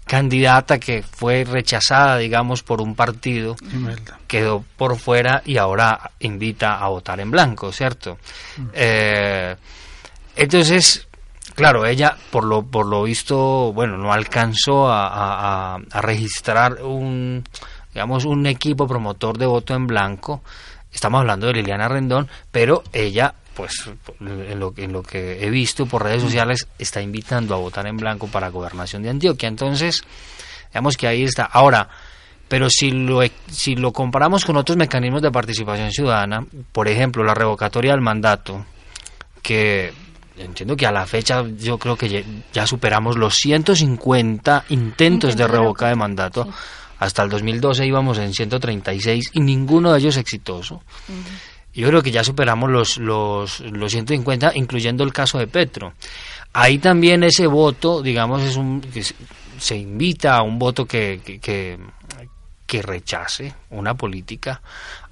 candidata 0.06 0.80
que 0.80 1.04
fue 1.04 1.44
rechazada, 1.44 2.18
digamos, 2.18 2.64
por 2.64 2.82
un 2.82 2.96
partido, 2.96 3.56
quedó 4.28 4.66
por 4.76 4.98
fuera 4.98 5.44
y 5.46 5.58
ahora 5.58 6.12
invita 6.20 6.80
a 6.80 6.88
votar 6.88 7.20
en 7.20 7.30
blanco, 7.30 7.72
¿cierto? 7.72 8.18
Mm. 8.58 8.68
Eh, 8.74 9.56
entonces, 10.36 11.08
Claro, 11.60 11.86
ella, 11.86 12.16
por 12.32 12.46
lo, 12.46 12.64
por 12.64 12.86
lo 12.86 13.04
visto, 13.04 13.74
bueno, 13.74 13.98
no 13.98 14.14
alcanzó 14.14 14.88
a, 14.90 15.78
registrar 16.02 16.82
un, 16.82 17.44
digamos, 17.94 18.24
un 18.24 18.46
equipo 18.46 18.88
promotor 18.88 19.38
de 19.38 19.46
voto 19.46 19.74
en 19.76 19.86
blanco. 19.86 20.42
Estamos 20.90 21.20
hablando 21.20 21.48
de 21.48 21.56
Liliana 21.56 21.90
Rendón, 21.90 22.30
pero 22.50 22.82
ella, 22.94 23.34
pues, 23.58 23.92
en 24.22 24.58
lo, 24.58 24.74
en 24.78 24.94
lo 24.94 25.04
que 25.04 25.46
he 25.46 25.50
visto 25.50 25.86
por 25.86 26.04
redes 26.04 26.22
sociales, 26.22 26.66
está 26.80 27.02
invitando 27.02 27.54
a 27.54 27.58
votar 27.58 27.88
en 27.88 27.98
blanco 27.98 28.28
para 28.28 28.48
gobernación 28.48 29.04
de 29.04 29.10
Antioquia. 29.10 29.50
Entonces, 29.50 30.06
digamos 30.70 30.96
que 30.96 31.08
ahí 31.08 31.24
está. 31.24 31.44
Ahora, 31.44 31.90
pero 32.48 32.70
si 32.70 32.92
lo, 32.92 33.20
si 33.52 33.76
lo 33.76 33.92
comparamos 33.92 34.46
con 34.46 34.56
otros 34.56 34.78
mecanismos 34.78 35.22
de 35.22 35.30
participación 35.30 35.92
ciudadana, 35.92 36.46
por 36.72 36.88
ejemplo, 36.88 37.22
la 37.26 37.34
revocatoria 37.34 37.92
del 37.92 38.00
mandato, 38.00 38.66
que 39.42 39.92
entiendo 40.40 40.76
que 40.76 40.86
a 40.86 40.92
la 40.92 41.06
fecha 41.06 41.46
yo 41.58 41.78
creo 41.78 41.96
que 41.96 42.26
ya 42.54 42.66
superamos 42.66 43.18
los 43.18 43.36
150 43.36 44.66
intentos 44.70 45.36
de 45.36 45.48
revoca 45.48 45.88
de 45.88 45.96
mandato. 45.96 46.48
Hasta 47.00 47.24
el 47.24 47.30
2012 47.30 47.86
íbamos 47.86 48.18
en 48.18 48.34
136 48.34 49.32
y 49.34 49.40
ninguno 49.40 49.94
de 49.94 50.00
ellos 50.00 50.18
exitoso. 50.18 50.84
Yo 51.74 51.88
creo 51.88 52.02
que 52.02 52.12
ya 52.12 52.24
superamos 52.24 52.70
los, 52.70 52.98
los, 52.98 53.62
los 53.62 53.92
150, 53.92 54.52
incluyendo 54.56 55.04
el 55.04 55.14
caso 55.14 55.38
de 55.38 55.48
Petro. 55.48 55.94
Ahí 56.52 56.80
también 56.80 57.24
ese 57.24 57.48
voto, 57.48 58.02
digamos, 58.02 58.42
es 58.42 58.58
un 58.58 58.82
que 58.82 59.04
se 59.60 59.78
invita 59.78 60.36
a 60.36 60.42
un 60.42 60.60
voto 60.60 60.86
que, 60.86 61.22
que, 61.42 61.80
que 62.66 62.82
rechace 62.82 63.54
una 63.70 63.94
política. 63.94 64.62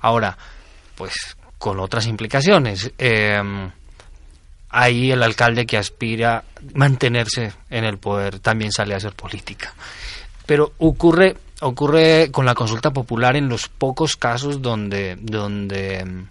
Ahora, 0.02 0.38
pues 0.96 1.38
con 1.58 1.80
otras 1.80 2.06
implicaciones. 2.08 2.92
Eh, 2.98 3.70
ahí 4.70 5.12
el 5.12 5.24
alcalde 5.24 5.66
que 5.66 5.78
aspira 5.78 6.38
a 6.38 6.44
mantenerse 6.74 7.54
en 7.70 7.84
el 7.84 7.98
poder 7.98 8.40
también 8.40 8.72
sale 8.72 8.94
a 8.94 8.98
hacer 8.98 9.14
política. 9.14 9.74
Pero 10.46 10.74
ocurre, 10.78 11.38
ocurre 11.62 12.32
con 12.32 12.46
la 12.46 12.56
consulta 12.56 12.92
popular 12.92 13.36
en 13.36 13.50
los 13.50 13.68
pocos 13.70 14.18
casos 14.18 14.62
donde, 14.62 15.18
donde 15.20 16.04
mm, 16.06 16.28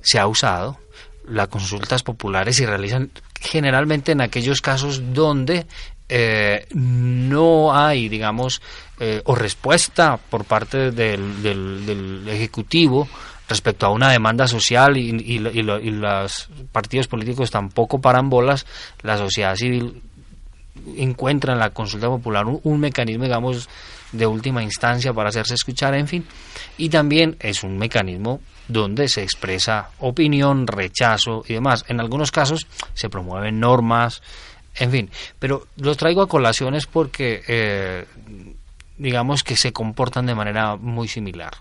se 0.00 0.18
ha 0.18 0.26
usado. 0.26 0.78
Las 1.26 1.48
consultas 1.48 2.02
populares 2.02 2.56
se 2.56 2.66
realizan 2.66 3.10
generalmente 3.40 4.12
en 4.12 4.20
aquellos 4.20 4.60
casos 4.60 5.14
donde 5.14 5.66
eh, 6.08 6.66
no 6.74 7.74
hay, 7.74 8.10
digamos, 8.10 8.60
eh, 9.00 9.22
o 9.24 9.34
respuesta 9.34 10.18
por 10.18 10.44
parte 10.44 10.90
del, 10.90 11.42
del 11.42 12.28
Ejecutivo 12.28 13.08
respecto 13.48 13.86
a 13.86 13.90
una 13.90 14.10
demanda 14.10 14.46
social 14.46 14.96
y, 14.96 15.38
los 15.38 16.48
partidos 16.72 17.08
políticos 17.08 17.50
tampoco 17.50 18.00
paran 18.00 18.30
bolas, 18.30 18.66
la 19.02 19.18
sociedad 19.18 19.54
civil 19.56 20.02
encuentra 20.96 21.52
en 21.52 21.58
la 21.58 21.70
consulta 21.70 22.08
popular 22.08 22.44
un, 22.46 22.80
mecanismo, 22.80 23.24
digamos, 23.24 23.68
de 24.12 24.26
última 24.26 24.62
instancia 24.62 25.12
para 25.12 25.28
hacerse 25.28 25.54
escuchar, 25.54 25.94
en 25.94 26.08
fin, 26.08 26.26
y 26.76 26.88
también 26.88 27.36
es 27.40 27.62
un 27.62 27.78
mecanismo 27.78 28.40
donde 28.68 29.08
se 29.08 29.22
expresa 29.22 29.90
opinión, 29.98 30.66
rechazo 30.66 31.44
y 31.46 31.54
demás. 31.54 31.84
En 31.88 32.00
algunos 32.00 32.30
casos 32.30 32.66
se 32.94 33.08
promueven 33.10 33.60
normas, 33.60 34.22
En 34.76 34.90
fin, 34.90 35.10
pero 35.38 35.68
lo 35.76 35.94
traigo 35.94 36.22
a 36.22 36.28
colaciones 36.28 36.86
porque 36.86 37.42
eh, 37.46 38.06
digamos 38.98 39.44
que 39.44 39.54
se 39.54 39.72
comportan 39.72 40.26
de 40.26 40.34
manera 40.34 40.74
muy 40.74 41.06
similar. 41.06 41.52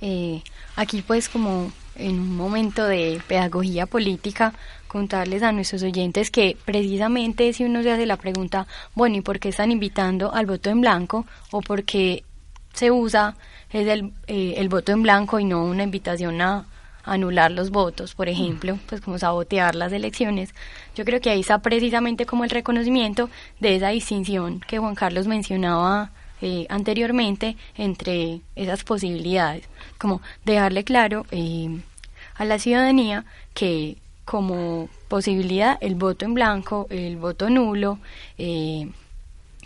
Eh, 0.00 0.42
aquí 0.76 1.02
pues 1.02 1.28
como 1.28 1.72
en 1.96 2.20
un 2.20 2.36
momento 2.36 2.84
de 2.84 3.20
pedagogía 3.26 3.86
política 3.86 4.54
contarles 4.86 5.42
a 5.42 5.50
nuestros 5.50 5.82
oyentes 5.82 6.30
que 6.30 6.56
precisamente 6.64 7.52
si 7.52 7.64
uno 7.64 7.82
se 7.82 7.90
hace 7.90 8.06
la 8.06 8.16
pregunta, 8.16 8.66
bueno, 8.94 9.16
¿y 9.16 9.20
por 9.20 9.40
qué 9.40 9.48
están 9.48 9.72
invitando 9.72 10.32
al 10.32 10.46
voto 10.46 10.70
en 10.70 10.80
blanco? 10.80 11.26
¿O 11.50 11.60
por 11.60 11.84
qué 11.84 12.24
se 12.72 12.90
usa 12.90 13.36
el, 13.70 14.12
eh, 14.28 14.54
el 14.56 14.68
voto 14.68 14.92
en 14.92 15.02
blanco 15.02 15.40
y 15.40 15.44
no 15.44 15.64
una 15.64 15.82
invitación 15.82 16.40
a 16.40 16.66
anular 17.04 17.50
los 17.50 17.70
votos, 17.70 18.14
por 18.14 18.28
ejemplo, 18.28 18.78
pues 18.86 19.00
como 19.00 19.18
sabotear 19.18 19.74
las 19.74 19.92
elecciones. 19.92 20.54
Yo 20.94 21.04
creo 21.04 21.20
que 21.20 21.30
ahí 21.30 21.40
está 21.40 21.58
precisamente 21.60 22.26
como 22.26 22.44
el 22.44 22.50
reconocimiento 22.50 23.30
de 23.60 23.76
esa 23.76 23.88
distinción 23.88 24.60
que 24.60 24.78
Juan 24.78 24.94
Carlos 24.94 25.26
mencionaba 25.26 26.10
eh, 26.40 26.66
anteriormente 26.68 27.56
entre 27.76 28.40
esas 28.56 28.84
posibilidades, 28.84 29.64
como 29.98 30.20
dejarle 30.44 30.84
claro 30.84 31.26
eh, 31.30 31.80
a 32.36 32.44
la 32.44 32.58
ciudadanía 32.58 33.24
que 33.54 33.96
como 34.24 34.88
posibilidad 35.08 35.78
el 35.80 35.94
voto 35.94 36.24
en 36.26 36.34
blanco, 36.34 36.86
el 36.90 37.16
voto 37.16 37.48
nulo 37.50 37.98
eh, 38.36 38.88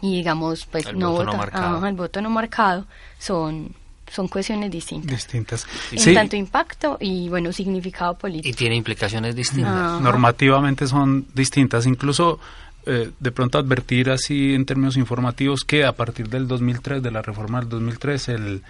y 0.00 0.16
digamos 0.16 0.66
pues 0.66 0.86
El 0.86 0.98
no 0.98 1.10
voto 1.10 1.24
no 1.24 1.32
votar, 1.32 1.52
marcado. 1.52 1.76
ajá, 1.78 1.88
el 1.88 1.94
voto 1.96 2.20
no 2.22 2.30
marcado 2.30 2.86
son 3.18 3.74
son 4.10 4.28
cuestiones 4.28 4.70
distintas 4.70 5.10
distintas. 5.10 5.66
en 5.90 5.98
Sí, 5.98 6.12
tanto 6.14 6.36
impacto 6.36 6.98
y 7.00 7.28
bueno 7.30 7.50
significado 7.52 8.14
político. 8.18 8.48
Y 8.48 8.52
tiene 8.52 8.76
implicaciones 8.76 9.34
distintas. 9.34 9.72
Ajá. 9.72 10.00
normativamente 10.00 10.86
son 10.86 11.26
distintas. 11.34 11.86
Incluso 11.86 12.38
eh, 12.84 13.10
de 13.20 13.30
pronto 13.30 13.58
advertir 13.58 14.10
así 14.10 14.54
en 14.54 14.66
términos 14.66 14.96
informativos 14.96 15.62
que 15.64 15.84
a 15.84 15.92
partir 15.92 16.28
del 16.28 16.48
2003, 16.48 17.02
de 17.02 17.10
la 17.12 17.22
reforma 17.22 17.60
del 17.60 17.68
2003, 17.68 18.28
el, 18.30 18.62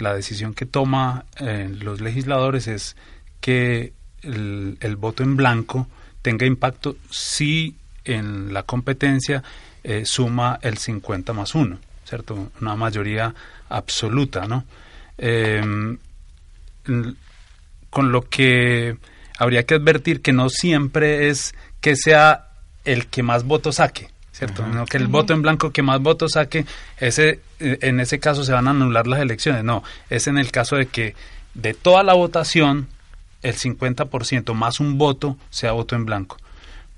la 0.00 0.14
decisión 0.14 0.52
que 0.52 0.66
toma 0.66 1.24
eh, 1.40 1.74
los 1.80 2.00
legisladores 2.02 2.66
es 2.68 2.96
que 3.40 3.94
el, 4.22 4.96
voto 4.98 5.22
en 5.22 5.36
blanco 5.36 5.88
tenga 6.20 6.44
impacto 6.46 6.96
si 7.10 7.74
en 8.04 8.52
la 8.52 8.64
competencia 8.64 9.42
eh, 9.82 10.04
suma 10.04 10.58
el 10.62 10.76
50 10.76 11.32
más 11.32 11.54
1, 11.54 11.78
¿cierto? 12.04 12.50
Una 12.60 12.76
mayoría 12.76 13.34
absoluta, 13.68 14.46
¿no? 14.46 14.64
Em, 15.16 15.96
con 17.90 18.12
lo 18.12 18.28
que 18.28 18.96
habría 19.38 19.64
que 19.64 19.74
advertir 19.74 20.20
que 20.20 20.32
no 20.32 20.48
siempre 20.50 21.28
es 21.28 21.54
que 21.80 21.96
sea 21.96 22.51
el 22.84 23.06
que 23.06 23.22
más 23.22 23.44
votos 23.44 23.76
saque, 23.76 24.10
¿cierto? 24.32 24.66
No 24.66 24.86
que 24.86 24.96
el 24.96 25.06
voto 25.06 25.32
en 25.32 25.42
blanco 25.42 25.70
que 25.70 25.82
más 25.82 26.00
votos 26.00 26.32
saque, 26.32 26.64
ese, 26.98 27.40
eh, 27.60 27.78
en 27.82 28.00
ese 28.00 28.18
caso 28.18 28.44
se 28.44 28.52
van 28.52 28.68
a 28.68 28.70
anular 28.70 29.06
las 29.06 29.20
elecciones. 29.20 29.64
No, 29.64 29.82
es 30.10 30.26
en 30.26 30.38
el 30.38 30.50
caso 30.50 30.76
de 30.76 30.86
que 30.86 31.14
de 31.54 31.74
toda 31.74 32.02
la 32.02 32.14
votación, 32.14 32.88
el 33.42 33.54
50% 33.54 34.54
más 34.54 34.80
un 34.80 34.98
voto 34.98 35.36
sea 35.50 35.72
voto 35.72 35.96
en 35.96 36.04
blanco. 36.04 36.36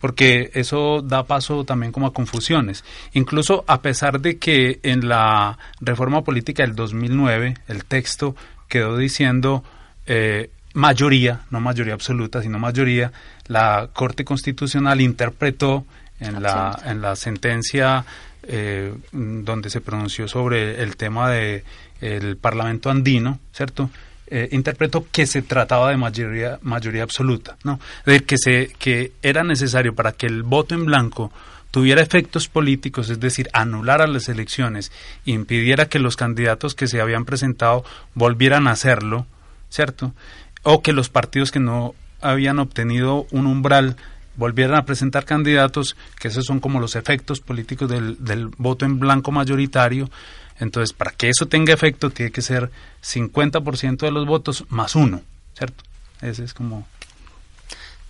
Porque 0.00 0.50
eso 0.52 1.00
da 1.00 1.24
paso 1.24 1.64
también 1.64 1.90
como 1.90 2.06
a 2.06 2.12
confusiones. 2.12 2.84
Incluso 3.14 3.64
a 3.66 3.80
pesar 3.80 4.20
de 4.20 4.38
que 4.38 4.78
en 4.82 5.08
la 5.08 5.58
reforma 5.80 6.22
política 6.22 6.62
del 6.62 6.74
2009 6.74 7.54
el 7.68 7.84
texto 7.86 8.36
quedó 8.68 8.98
diciendo 8.98 9.64
eh, 10.06 10.50
mayoría, 10.74 11.42
no 11.50 11.60
mayoría 11.60 11.94
absoluta, 11.94 12.42
sino 12.42 12.58
mayoría, 12.58 13.12
la 13.46 13.88
Corte 13.92 14.24
Constitucional 14.24 15.00
interpretó 15.00 15.84
en 16.20 16.42
la, 16.42 16.78
en 16.84 17.00
la 17.00 17.16
sentencia 17.16 18.04
eh, 18.42 18.94
donde 19.12 19.70
se 19.70 19.80
pronunció 19.80 20.28
sobre 20.28 20.82
el 20.82 20.96
tema 20.96 21.30
de 21.30 21.64
el 22.00 22.36
Parlamento 22.36 22.90
andino, 22.90 23.38
¿cierto? 23.52 23.90
Eh, 24.26 24.48
interpretó 24.52 25.06
que 25.10 25.26
se 25.26 25.42
trataba 25.42 25.90
de 25.90 25.96
mayoría 25.96 26.58
mayoría 26.62 27.02
absoluta, 27.02 27.56
¿no? 27.62 27.78
Es 28.00 28.04
decir, 28.04 28.26
que 28.26 28.38
se 28.38 28.72
que 28.78 29.12
era 29.22 29.44
necesario 29.44 29.94
para 29.94 30.12
que 30.12 30.26
el 30.26 30.42
voto 30.42 30.74
en 30.74 30.84
blanco 30.84 31.32
tuviera 31.70 32.02
efectos 32.02 32.48
políticos, 32.48 33.10
es 33.10 33.20
decir, 33.20 33.48
anulara 33.52 34.06
las 34.06 34.28
elecciones, 34.28 34.92
impidiera 35.24 35.86
que 35.86 35.98
los 35.98 36.16
candidatos 36.16 36.74
que 36.74 36.86
se 36.86 37.00
habían 37.00 37.24
presentado 37.24 37.84
volvieran 38.14 38.66
a 38.66 38.72
hacerlo, 38.72 39.26
¿cierto? 39.70 40.14
O 40.62 40.82
que 40.82 40.92
los 40.92 41.08
partidos 41.08 41.50
que 41.50 41.60
no 41.60 41.94
habían 42.24 42.58
obtenido 42.58 43.26
un 43.30 43.46
umbral 43.46 43.96
volvieran 44.36 44.76
a 44.76 44.84
presentar 44.84 45.24
candidatos, 45.24 45.96
que 46.18 46.28
esos 46.28 46.44
son 46.44 46.60
como 46.60 46.80
los 46.80 46.96
efectos 46.96 47.40
políticos 47.40 47.88
del, 47.88 48.22
del 48.24 48.48
voto 48.48 48.84
en 48.84 48.98
blanco 48.98 49.30
mayoritario. 49.30 50.10
Entonces, 50.58 50.92
para 50.92 51.12
que 51.12 51.28
eso 51.28 51.46
tenga 51.46 51.72
efecto, 51.72 52.10
tiene 52.10 52.32
que 52.32 52.42
ser 52.42 52.70
50% 53.02 53.98
de 53.98 54.10
los 54.10 54.26
votos 54.26 54.64
más 54.68 54.94
uno, 54.94 55.22
¿cierto? 55.56 55.84
Ese 56.20 56.44
es 56.44 56.54
como... 56.54 56.86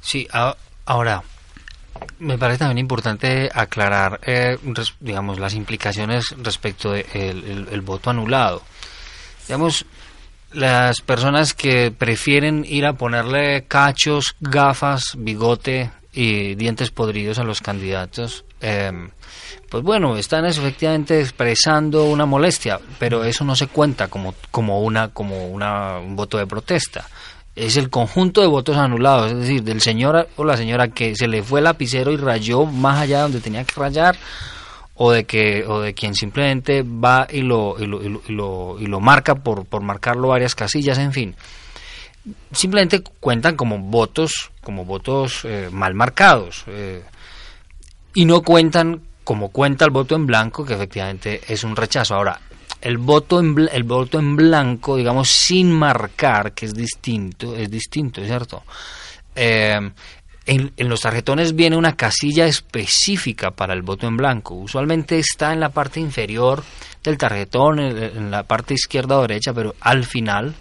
Sí, 0.01 0.29
ahora, 0.85 1.23
me 2.19 2.37
parece 2.37 2.59
también 2.59 2.79
importante 2.79 3.51
aclarar, 3.55 4.21
eh, 4.27 4.59
digamos, 5.01 5.39
las 5.39 5.55
implicaciones 5.55 6.35
respecto 6.43 6.93
del 6.93 7.07
el, 7.15 7.69
el 7.71 7.81
voto 7.81 8.11
anulado. 8.11 8.63
Digamos, 9.47 9.87
las 10.55 11.01
personas 11.01 11.55
que 11.55 11.91
prefieren 11.91 12.65
ir 12.67 12.87
a 12.87 12.95
ponerle 12.95 13.65
cachos, 13.65 14.37
gafas, 14.41 15.15
bigote 15.19 15.91
y 16.13 16.55
dientes 16.55 16.91
podridos 16.91 17.39
a 17.39 17.45
los 17.45 17.61
candidatos, 17.61 18.45
eh, 18.61 18.93
pues 19.69 19.83
bueno, 19.83 20.17
están 20.17 20.47
efectivamente 20.47 21.21
expresando 21.21 22.05
una 22.05 22.27
molestia, 22.27 22.79
pero 22.99 23.25
eso 23.25 23.45
no 23.45 23.57
se 23.57 23.67
cuenta 23.67 24.09
como, 24.09 24.35
como, 24.51 24.81
una, 24.83 25.09
como 25.09 25.49
una, 25.49 25.99
un 25.99 26.15
voto 26.15 26.39
de 26.39 26.47
protesta. 26.47 27.09
Es 27.57 27.77
el 27.77 27.91
conjunto 27.91 28.41
de 28.41 28.47
votos 28.47 28.77
anulados, 28.77 29.33
es 29.33 29.39
decir, 29.39 29.63
del 29.65 29.81
señor 29.81 30.29
o 30.37 30.45
la 30.45 30.57
señora 30.57 30.89
que 30.89 31.15
se 31.17 31.29
le 31.29 31.43
fue 31.43 31.61
el 31.61 31.65
lapicero 31.65 32.13
y 32.13 32.17
rayó 32.17 32.67
más 32.67 33.01
allá 33.01 33.17
de 33.17 33.23
donde 33.23 33.41
tenía 33.41 33.65
que 33.65 33.75
rayar, 33.75 34.17
o 34.95 35.11
de 35.11 35.25
que 35.25 35.65
o 35.67 35.81
de 35.81 35.95
quien 35.95 36.15
simplemente 36.15 36.83
va 36.83 37.27
y 37.31 37.41
lo 37.41 37.77
y 37.79 37.87
lo, 37.87 38.03
y 38.03 38.09
lo, 38.29 38.77
y 38.79 38.87
lo, 38.87 39.01
marca 39.01 39.35
por, 39.35 39.65
por 39.67 39.83
marcarlo 39.83 40.29
varias 40.29 40.55
casillas, 40.55 40.99
en 40.99 41.13
fin. 41.13 41.35
Simplemente 42.53 43.03
cuentan 43.21 43.57
como 43.57 43.79
votos, 43.79 44.51
como 44.63 44.85
votos 44.85 45.45
eh, 45.45 45.69
mal 45.71 45.95
marcados. 45.95 46.65
eh, 46.69 47.03
y 48.15 48.25
no 48.25 48.43
cuentan 48.43 49.03
como 49.25 49.49
cuenta 49.51 49.85
el 49.85 49.91
voto 49.91 50.15
en 50.15 50.27
blanco, 50.27 50.65
que 50.65 50.75
efectivamente 50.75 51.41
es 51.49 51.65
un 51.65 51.75
rechazo. 51.75 52.15
Ahora, 52.15 52.41
el 52.81 52.99
voto 52.99 53.41
en, 53.41 53.69
el 53.73 53.83
voto 53.83 54.19
en 54.19 54.37
blanco, 54.37 54.97
digamos, 54.97 55.29
sin 55.29 55.73
marcar, 55.73 56.53
que 56.53 56.67
es 56.67 56.75
distinto, 56.75 57.57
es 57.57 57.71
distinto, 57.71 58.23
¿cierto? 58.25 58.63
Eh, 59.35 59.91
en, 60.47 60.73
los 60.77 61.01
tarjetones 61.01 61.55
viene 61.55 61.77
una 61.77 61.97
casilla 61.97 62.47
específica 62.47 63.51
para 63.51 63.73
el 63.73 63.83
voto 63.83 64.07
en 64.07 64.17
blanco. 64.17 64.55
Usualmente 64.55 65.19
está 65.19 65.53
en 65.53 65.61
la 65.61 65.71
parte 65.71 66.01
inferior 66.01 66.63
del 67.03 67.19
tarjetón, 67.19 67.79
en, 67.81 68.31
la 68.31 68.43
parte 68.43 68.75
izquierda 68.75 69.19
o 69.19 69.23
derecha, 69.23 69.53
pero 69.53 69.75
al 69.81 70.05
final, 70.05 70.55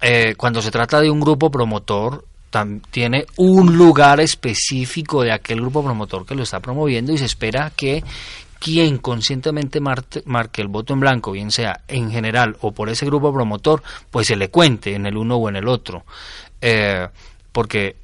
eh, 0.00 0.34
cuando 0.36 0.62
se 0.62 0.70
trata 0.70 1.00
de 1.00 1.10
un 1.10 1.20
grupo 1.20 1.50
promotor, 1.50 2.24
tiene 2.90 3.26
un 3.36 3.76
lugar 3.76 4.20
específico 4.20 5.22
de 5.22 5.32
aquel 5.32 5.60
grupo 5.60 5.84
promotor 5.84 6.24
que 6.24 6.34
lo 6.34 6.42
está 6.42 6.60
promoviendo 6.60 7.12
y 7.12 7.18
se 7.18 7.26
espera 7.26 7.70
que 7.76 8.02
quien 8.58 8.98
conscientemente 8.98 9.80
marque 9.80 10.62
el 10.62 10.68
voto 10.68 10.94
en 10.94 11.00
blanco, 11.00 11.32
bien 11.32 11.52
sea 11.52 11.82
en 11.86 12.10
general 12.10 12.56
o 12.60 12.72
por 12.72 12.88
ese 12.88 13.06
grupo 13.06 13.32
promotor, 13.32 13.82
pues 14.10 14.26
se 14.26 14.36
le 14.36 14.48
cuente 14.48 14.94
en 14.94 15.06
el 15.06 15.16
uno 15.16 15.36
o 15.36 15.48
en 15.48 15.56
el 15.56 15.68
otro. 15.68 16.04
Eh, 16.60 17.06
porque 17.52 17.96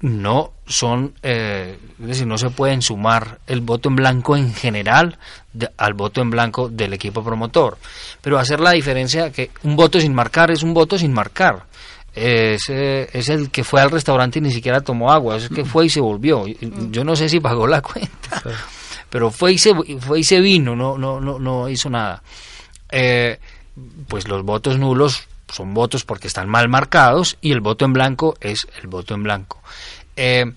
no 0.00 0.52
son, 0.66 1.14
eh, 1.22 1.78
es 2.00 2.06
decir, 2.06 2.26
no 2.26 2.38
se 2.38 2.50
pueden 2.50 2.80
sumar 2.80 3.38
el 3.46 3.60
voto 3.60 3.88
en 3.90 3.96
blanco 3.96 4.36
en 4.36 4.54
general 4.54 5.18
de- 5.52 5.68
al 5.76 5.92
voto 5.94 6.22
en 6.22 6.30
blanco 6.30 6.68
del 6.68 6.94
equipo 6.94 7.22
promotor. 7.22 7.76
Pero 8.22 8.38
hacer 8.38 8.60
la 8.60 8.70
diferencia 8.72 9.30
que 9.30 9.50
un 9.62 9.76
voto 9.76 10.00
sin 10.00 10.14
marcar 10.14 10.50
es 10.50 10.62
un 10.62 10.72
voto 10.72 10.96
sin 10.98 11.12
marcar. 11.12 11.64
Es, 12.14 12.62
eh, 12.70 13.08
es 13.12 13.28
el 13.28 13.50
que 13.50 13.62
fue 13.62 13.80
al 13.80 13.90
restaurante 13.90 14.38
y 14.38 14.42
ni 14.42 14.50
siquiera 14.50 14.80
tomó 14.80 15.12
agua, 15.12 15.36
es 15.36 15.44
el 15.44 15.50
que 15.54 15.64
fue 15.64 15.86
y 15.86 15.90
se 15.90 16.00
volvió. 16.00 16.48
Y- 16.48 16.56
Yo 16.90 17.04
no 17.04 17.14
sé 17.14 17.28
si 17.28 17.38
pagó 17.38 17.66
la 17.66 17.82
cuenta, 17.82 18.42
pero 19.10 19.30
fue 19.30 19.52
y 19.52 19.58
se, 19.58 19.72
fue 20.00 20.20
y 20.20 20.24
se 20.24 20.40
vino, 20.40 20.74
no, 20.74 20.96
no, 20.98 21.20
no, 21.20 21.38
no 21.38 21.68
hizo 21.68 21.88
nada. 21.90 22.22
Eh, 22.90 23.38
pues 24.08 24.26
los 24.28 24.44
votos 24.44 24.78
nulos 24.78 25.24
son 25.52 25.74
votos 25.74 26.04
porque 26.04 26.28
están 26.28 26.48
mal 26.48 26.68
marcados 26.68 27.36
y 27.40 27.52
el 27.52 27.60
voto 27.60 27.84
en 27.84 27.92
blanco 27.92 28.36
es 28.40 28.66
el 28.80 28.88
voto 28.88 29.14
en 29.14 29.22
blanco. 29.22 29.62
Eh, 30.16 30.52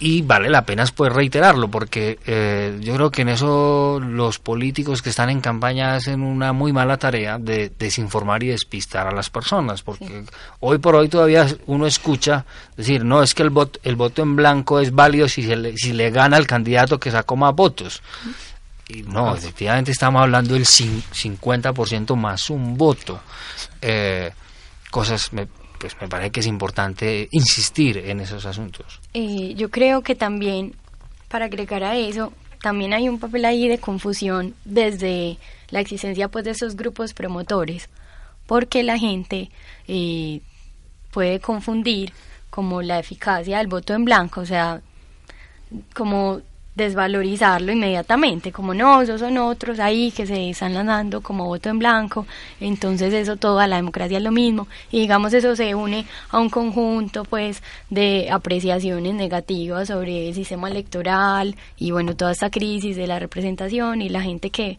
y 0.00 0.22
vale 0.22 0.48
la 0.48 0.64
pena 0.64 0.84
pues 0.94 1.12
reiterarlo 1.12 1.68
porque 1.68 2.18
eh, 2.26 2.78
yo 2.80 2.94
creo 2.94 3.10
que 3.10 3.22
en 3.22 3.30
eso 3.30 4.00
los 4.00 4.38
políticos 4.38 5.02
que 5.02 5.10
están 5.10 5.28
en 5.28 5.40
campaña 5.40 5.94
hacen 5.94 6.22
una 6.22 6.52
muy 6.52 6.72
mala 6.72 6.98
tarea 6.98 7.38
de 7.38 7.72
desinformar 7.76 8.42
y 8.44 8.48
despistar 8.48 9.08
a 9.08 9.12
las 9.12 9.28
personas 9.28 9.82
porque 9.82 10.24
hoy 10.60 10.78
por 10.78 10.94
hoy 10.94 11.08
todavía 11.08 11.48
uno 11.66 11.86
escucha 11.86 12.44
decir 12.76 13.04
no 13.04 13.22
es 13.22 13.34
que 13.34 13.42
el 13.42 13.50
voto 13.50 13.80
el 13.82 13.96
voto 13.96 14.22
en 14.22 14.36
blanco 14.36 14.78
es 14.78 14.94
válido 14.94 15.28
si 15.28 15.42
se 15.42 15.56
le, 15.56 15.76
si 15.76 15.92
le 15.92 16.10
gana 16.10 16.36
al 16.36 16.46
candidato 16.46 17.00
que 17.00 17.10
sacó 17.10 17.34
más 17.34 17.54
votos 17.54 18.00
y 18.88 19.02
no 19.02 19.34
efectivamente 19.34 19.92
estamos 19.92 20.22
hablando 20.22 20.54
del 20.54 20.64
50% 20.64 22.16
más 22.16 22.50
un 22.50 22.76
voto 22.76 23.20
eh, 23.82 24.32
cosas 24.90 25.32
me, 25.32 25.46
pues 25.78 25.96
me 26.00 26.08
parece 26.08 26.30
que 26.30 26.40
es 26.40 26.46
importante 26.46 27.28
insistir 27.30 27.98
en 27.98 28.20
esos 28.20 28.44
asuntos. 28.46 29.00
Eh, 29.14 29.54
yo 29.54 29.70
creo 29.70 30.02
que 30.02 30.14
también, 30.14 30.74
para 31.28 31.46
agregar 31.46 31.84
a 31.84 31.96
eso, 31.96 32.32
también 32.60 32.92
hay 32.92 33.08
un 33.08 33.20
papel 33.20 33.44
ahí 33.44 33.68
de 33.68 33.78
confusión 33.78 34.54
desde 34.64 35.38
la 35.70 35.80
existencia 35.80 36.28
pues 36.28 36.44
de 36.44 36.50
esos 36.52 36.76
grupos 36.76 37.14
promotores, 37.14 37.88
porque 38.46 38.82
la 38.82 38.98
gente 38.98 39.50
eh, 39.86 40.40
puede 41.12 41.40
confundir 41.40 42.12
como 42.50 42.82
la 42.82 42.98
eficacia 42.98 43.58
del 43.58 43.68
voto 43.68 43.94
en 43.94 44.04
blanco, 44.04 44.40
o 44.40 44.46
sea, 44.46 44.80
como 45.94 46.40
desvalorizarlo 46.78 47.72
inmediatamente, 47.72 48.52
como 48.52 48.72
no, 48.72 49.02
esos 49.02 49.20
son 49.20 49.36
otros 49.36 49.78
ahí 49.80 50.10
que 50.10 50.26
se 50.26 50.48
están 50.48 50.72
lanzando 50.72 51.20
como 51.20 51.44
voto 51.44 51.68
en 51.68 51.78
blanco, 51.78 52.26
entonces 52.60 53.12
eso 53.12 53.36
toda 53.36 53.66
la 53.66 53.76
democracia 53.76 54.16
es 54.16 54.24
lo 54.24 54.32
mismo, 54.32 54.68
y 54.90 55.00
digamos 55.00 55.34
eso 55.34 55.54
se 55.54 55.74
une 55.74 56.06
a 56.30 56.38
un 56.38 56.48
conjunto 56.48 57.24
pues 57.24 57.62
de 57.90 58.28
apreciaciones 58.30 59.14
negativas 59.14 59.88
sobre 59.88 60.28
el 60.28 60.34
sistema 60.34 60.68
electoral 60.68 61.56
y 61.76 61.90
bueno, 61.90 62.16
toda 62.16 62.32
esta 62.32 62.48
crisis 62.48 62.96
de 62.96 63.06
la 63.06 63.18
representación 63.18 64.00
y 64.00 64.08
la 64.08 64.22
gente 64.22 64.50
que 64.50 64.78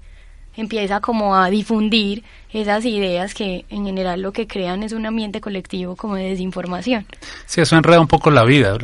empieza 0.55 0.99
como 0.99 1.35
a 1.35 1.49
difundir 1.49 2.23
esas 2.51 2.83
ideas 2.85 3.33
que 3.33 3.65
en 3.69 3.85
general 3.85 4.21
lo 4.21 4.31
que 4.31 4.47
crean 4.47 4.83
es 4.83 4.93
un 4.93 5.05
ambiente 5.05 5.41
colectivo 5.41 5.95
como 5.95 6.15
de 6.15 6.23
desinformación. 6.29 7.05
Sí, 7.45 7.61
eso 7.61 7.75
enreda 7.75 7.99
un 7.99 8.07
poco 8.07 8.31
la 8.31 8.43
vida 8.43 8.77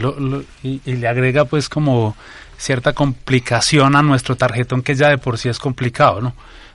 y, 0.63 0.81
y 0.85 0.95
le 0.95 1.07
agrega 1.07 1.45
pues 1.45 1.67
como 1.67 2.15
cierta 2.57 2.93
complicación 2.93 3.95
a 3.95 4.01
nuestro 4.01 4.35
tarjetón 4.35 4.81
que 4.81 4.95
ya 4.95 5.09
de 5.09 5.17
por 5.17 5.37
sí 5.37 5.49
es 5.49 5.59
complicado, 5.59 6.21
¿no? 6.21 6.33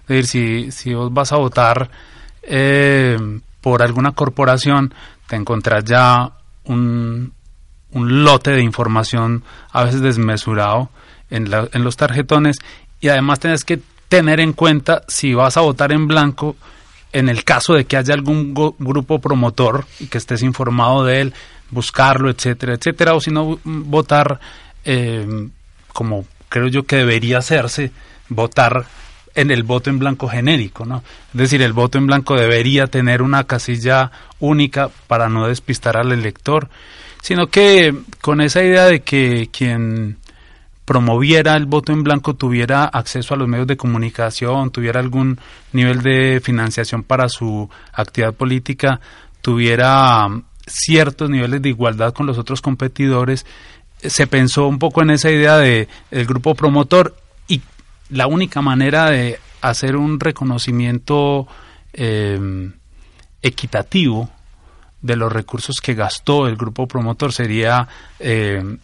Es 0.09 0.27
decir, 0.27 0.27
si, 0.27 0.73
si 0.73 0.95
vos 0.95 1.13
vas 1.13 1.33
a 1.33 1.37
votar 1.37 1.91
eh, 2.43 3.17
por 3.61 3.83
alguna 3.83 4.13
corporación, 4.13 4.93
te 5.29 5.37
encontrás 5.37 5.85
ya 5.85 6.33
un, 6.65 7.33
un 7.93 8.25
lote 8.25 8.51
de 8.51 8.63
información 8.63 9.45
a 9.71 9.85
veces 9.85 10.01
desmesurado 10.01 10.91
en, 11.31 11.51
la, 11.51 11.69
en 11.73 11.85
los 11.85 11.97
tarjetones 11.97 12.59
y 13.01 13.09
además 13.09 13.41
tienes 13.41 13.65
que 13.65 13.81
tener 14.09 14.41
en 14.41 14.53
cuenta 14.53 15.03
si 15.09 15.35
vas 15.35 15.57
a 15.57 15.61
votar 15.61 15.93
en 15.93 16.09
blanco 16.09 16.57
en 17.13 17.29
el 17.29 17.45
caso 17.45 17.75
de 17.75 17.85
que 17.85 17.97
haya 17.97 18.15
algún 18.15 18.55
grupo 18.55 19.21
promotor 19.21 19.87
y 19.99 20.07
que 20.07 20.19
estés 20.19 20.43
informado 20.43 21.05
de 21.05 21.21
él, 21.21 21.35
buscarlo, 21.71 22.31
etcétera, 22.31 22.75
etcétera, 22.75 23.15
o 23.15 23.21
si 23.21 23.31
no, 23.31 23.59
votar 23.65 24.39
eh, 24.85 25.49
como 26.01 26.25
creo 26.49 26.69
yo 26.69 26.85
que 26.85 26.97
debería 26.97 27.37
hacerse, 27.37 27.91
votar 28.31 28.87
en 29.35 29.51
el 29.51 29.65
voto 29.65 29.91
en 29.91 29.99
blanco 29.99 30.29
genérico, 30.29 30.87
¿no? 30.87 31.03
Es 31.35 31.39
decir, 31.39 31.61
el 31.61 31.75
voto 31.75 31.99
en 31.99 32.07
blanco 32.07 32.37
debería 32.37 32.87
tener 32.87 33.21
una 33.21 33.45
casilla 33.45 34.11
única 34.39 34.89
para 35.09 35.29
no 35.29 35.47
despistar 35.47 35.99
al 35.99 36.13
elector, 36.13 36.71
sino 37.21 37.49
que 37.49 37.95
con 38.23 38.41
esa 38.41 38.63
idea 38.63 38.87
de 38.87 39.01
que 39.01 39.51
quien 39.53 40.17
promoviera 40.87 41.55
el 41.55 41.67
voto 41.67 41.93
en 41.93 42.03
blanco 42.03 42.33
tuviera 42.33 42.85
acceso 42.85 43.35
a 43.35 43.37
los 43.37 43.47
medios 43.47 43.67
de 43.67 43.77
comunicación, 43.77 44.71
tuviera 44.71 45.01
algún 45.01 45.39
nivel 45.75 46.01
de 46.01 46.41
financiación 46.43 47.03
para 47.03 47.29
su 47.29 47.69
actividad 47.93 48.33
política, 48.33 49.01
tuviera 49.43 50.29
ciertos 50.67 51.29
niveles 51.29 51.61
de 51.61 51.69
igualdad 51.69 52.15
con 52.15 52.25
los 52.25 52.39
otros 52.39 52.63
competidores, 52.63 53.45
se 54.03 54.27
pensó 54.27 54.67
un 54.67 54.79
poco 54.79 55.03
en 55.03 55.11
esa 55.11 55.31
idea 55.31 55.59
de 55.59 55.89
el 56.11 56.27
grupo 56.27 56.55
promotor 56.55 57.17
y 57.49 57.61
la 58.11 58.27
única 58.27 58.61
manera 58.63 59.11
de 59.11 59.39
hacer 59.61 59.97
un 59.97 60.19
reconocimiento 60.19 61.47
em, 61.93 62.73
equitativo 63.43 64.31
de 65.03 65.17
los 65.17 65.33
recursos 65.33 65.81
que 65.81 65.95
gastó 65.95 66.47
el 66.47 66.57
grupo 66.57 66.87
promotor 66.87 67.33
sería 67.33 67.89
em, 68.19 68.79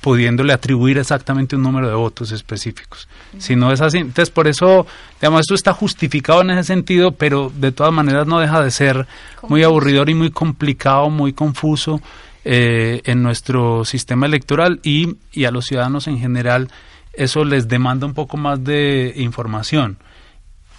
pudiéndole 0.00 0.52
atribuir 0.52 0.98
exactamente 0.98 1.56
un 1.56 1.62
número 1.62 1.88
de 1.88 1.94
votos 1.94 2.30
específicos. 2.30 3.08
Si 3.38 3.56
no 3.56 3.72
es 3.72 3.80
así, 3.80 3.98
entonces 3.98 4.28
por 4.28 4.46
eso, 4.46 4.86
digamos, 5.18 5.40
esto 5.40 5.54
está 5.54 5.72
justificado 5.72 6.42
en 6.42 6.50
ese 6.50 6.64
sentido, 6.64 7.12
pero 7.12 7.50
de 7.54 7.72
todas 7.72 7.92
maneras 7.92 8.26
no 8.26 8.38
deja 8.38 8.62
de 8.62 8.70
ser 8.70 9.06
muy 9.48 9.62
aburridor 9.62 10.10
y 10.10 10.14
muy 10.14 10.30
complicado, 10.30 11.08
muy 11.08 11.32
confuso 11.32 12.02
eh, 12.44 13.02
en 13.04 13.22
nuestro 13.22 13.84
sistema 13.84 14.26
electoral 14.26 14.80
y, 14.82 15.16
y 15.32 15.44
a 15.44 15.50
los 15.50 15.66
ciudadanos 15.66 16.06
en 16.06 16.18
general 16.18 16.70
eso 17.12 17.44
les 17.44 17.68
demanda 17.68 18.06
un 18.06 18.14
poco 18.14 18.36
más 18.36 18.62
de 18.62 19.12
información 19.16 19.98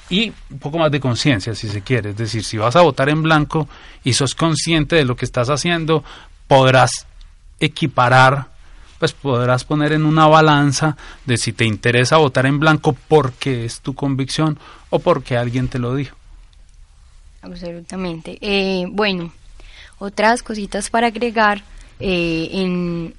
y 0.09 0.31
un 0.51 0.59
poco 0.59 0.77
más 0.77 0.91
de 0.91 0.99
conciencia, 0.99 1.55
si 1.55 1.67
se 1.67 1.81
quiere. 1.81 2.11
Es 2.11 2.17
decir, 2.17 2.43
si 2.43 2.57
vas 2.57 2.75
a 2.75 2.81
votar 2.81 3.09
en 3.09 3.23
blanco 3.23 3.67
y 4.03 4.13
sos 4.13 4.35
consciente 4.35 4.95
de 4.95 5.05
lo 5.05 5.15
que 5.15 5.25
estás 5.25 5.49
haciendo, 5.49 6.03
podrás 6.47 7.07
equiparar, 7.59 8.49
pues 8.99 9.13
podrás 9.13 9.63
poner 9.63 9.93
en 9.93 10.05
una 10.05 10.27
balanza 10.27 10.95
de 11.25 11.37
si 11.37 11.53
te 11.53 11.65
interesa 11.65 12.17
votar 12.17 12.45
en 12.45 12.59
blanco 12.59 12.95
porque 13.07 13.65
es 13.65 13.81
tu 13.81 13.95
convicción 13.95 14.59
o 14.89 14.99
porque 14.99 15.37
alguien 15.37 15.67
te 15.67 15.79
lo 15.79 15.95
dijo. 15.95 16.15
Absolutamente. 17.41 18.37
Eh, 18.41 18.85
bueno, 18.89 19.31
otras 19.99 20.43
cositas 20.43 20.89
para 20.89 21.07
agregar 21.07 21.63
eh, 21.99 22.49
en, 22.51 23.13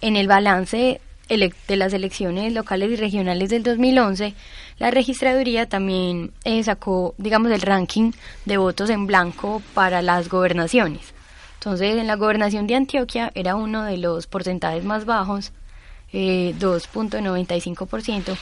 en 0.00 0.16
el 0.16 0.26
balance 0.26 1.00
de 1.28 1.76
las 1.76 1.92
elecciones 1.92 2.52
locales 2.52 2.90
y 2.90 2.96
regionales 2.96 3.50
del 3.50 3.62
2011, 3.62 4.34
la 4.78 4.90
registraduría 4.90 5.68
también 5.68 6.32
eh, 6.44 6.62
sacó, 6.62 7.14
digamos, 7.18 7.52
el 7.52 7.60
ranking 7.60 8.12
de 8.46 8.56
votos 8.56 8.88
en 8.90 9.06
blanco 9.06 9.62
para 9.74 10.00
las 10.00 10.28
gobernaciones. 10.28 11.12
Entonces, 11.54 11.96
en 11.96 12.06
la 12.06 12.16
gobernación 12.16 12.66
de 12.66 12.76
Antioquia 12.76 13.30
era 13.34 13.56
uno 13.56 13.84
de 13.84 13.98
los 13.98 14.26
porcentajes 14.26 14.84
más 14.84 15.04
bajos, 15.04 15.52
eh, 16.12 16.54
2.95%. 16.58 18.36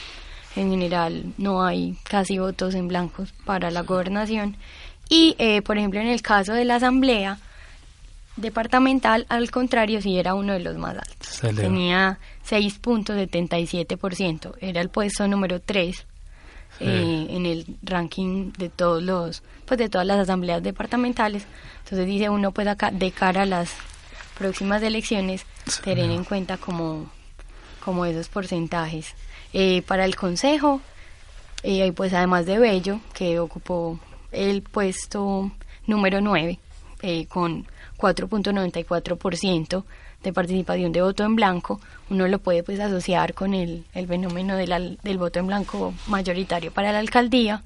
En 0.55 0.71
general, 0.71 1.23
no 1.37 1.63
hay 1.63 1.97
casi 2.03 2.37
votos 2.39 2.73
en 2.73 2.87
blancos 2.87 3.33
para 3.45 3.69
la 3.69 3.81
gobernación. 3.81 4.55
Y, 5.09 5.35
eh, 5.39 5.61
por 5.61 5.77
ejemplo, 5.77 5.99
en 5.99 6.07
el 6.07 6.21
caso 6.21 6.53
de 6.53 6.65
la 6.65 6.75
Asamblea, 6.75 7.39
departamental, 8.37 9.25
al 9.29 9.51
contrario, 9.51 10.01
sí 10.01 10.17
era 10.17 10.33
uno 10.33 10.53
de 10.53 10.59
los 10.59 10.77
más 10.77 10.97
altos. 10.97 11.41
Tenía 11.55 12.19
6.77%, 12.47 14.55
era 14.61 14.81
el 14.81 14.89
puesto 14.89 15.27
número 15.27 15.59
3 15.59 16.05
eh, 16.79 17.27
en 17.29 17.45
el 17.45 17.65
ranking 17.83 18.53
de 18.57 18.69
todos 18.69 19.03
los, 19.03 19.43
pues 19.65 19.77
de 19.77 19.89
todas 19.89 20.07
las 20.07 20.19
asambleas 20.19 20.63
departamentales. 20.63 21.45
Entonces 21.83 22.07
dice 22.07 22.29
uno, 22.29 22.51
pues 22.51 22.67
acá, 22.67 22.91
de 22.91 23.11
cara 23.11 23.41
a 23.41 23.45
las 23.45 23.75
próximas 24.37 24.81
elecciones, 24.83 25.45
tener 25.83 26.09
en 26.09 26.23
cuenta 26.23 26.57
como, 26.57 27.09
como 27.83 28.05
esos 28.05 28.29
porcentajes. 28.29 29.13
Eh, 29.53 29.81
para 29.81 30.05
el 30.05 30.15
consejo, 30.15 30.81
eh, 31.63 31.91
pues 31.93 32.13
además 32.13 32.45
de 32.45 32.59
Bello, 32.59 32.99
que 33.13 33.39
ocupó 33.39 33.99
el 34.31 34.61
puesto 34.61 35.51
número 35.87 36.21
9, 36.21 36.59
eh, 37.01 37.25
con 37.27 37.65
4.94% 37.97 39.83
de 40.23 40.33
participación 40.33 40.91
de 40.91 41.01
voto 41.01 41.23
en 41.23 41.35
blanco, 41.35 41.79
uno 42.09 42.27
lo 42.27 42.39
puede 42.39 42.63
pues 42.63 42.79
asociar 42.79 43.33
con 43.33 43.53
el, 43.53 43.85
el 43.93 44.07
fenómeno 44.07 44.55
del, 44.55 44.97
del 45.03 45.17
voto 45.17 45.39
en 45.39 45.47
blanco 45.47 45.93
mayoritario 46.07 46.71
para 46.71 46.91
la 46.91 46.99
alcaldía. 46.99 47.63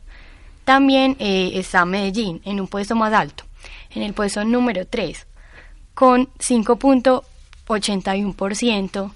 También 0.63 1.17
eh, 1.19 1.51
está 1.55 1.85
Medellín 1.85 2.41
en 2.45 2.59
un 2.59 2.67
puesto 2.67 2.95
más 2.95 3.13
alto, 3.13 3.45
en 3.91 4.03
el 4.03 4.13
puesto 4.13 4.43
número 4.43 4.85
3, 4.85 5.25
con 5.93 6.27
5.81% 6.35 9.11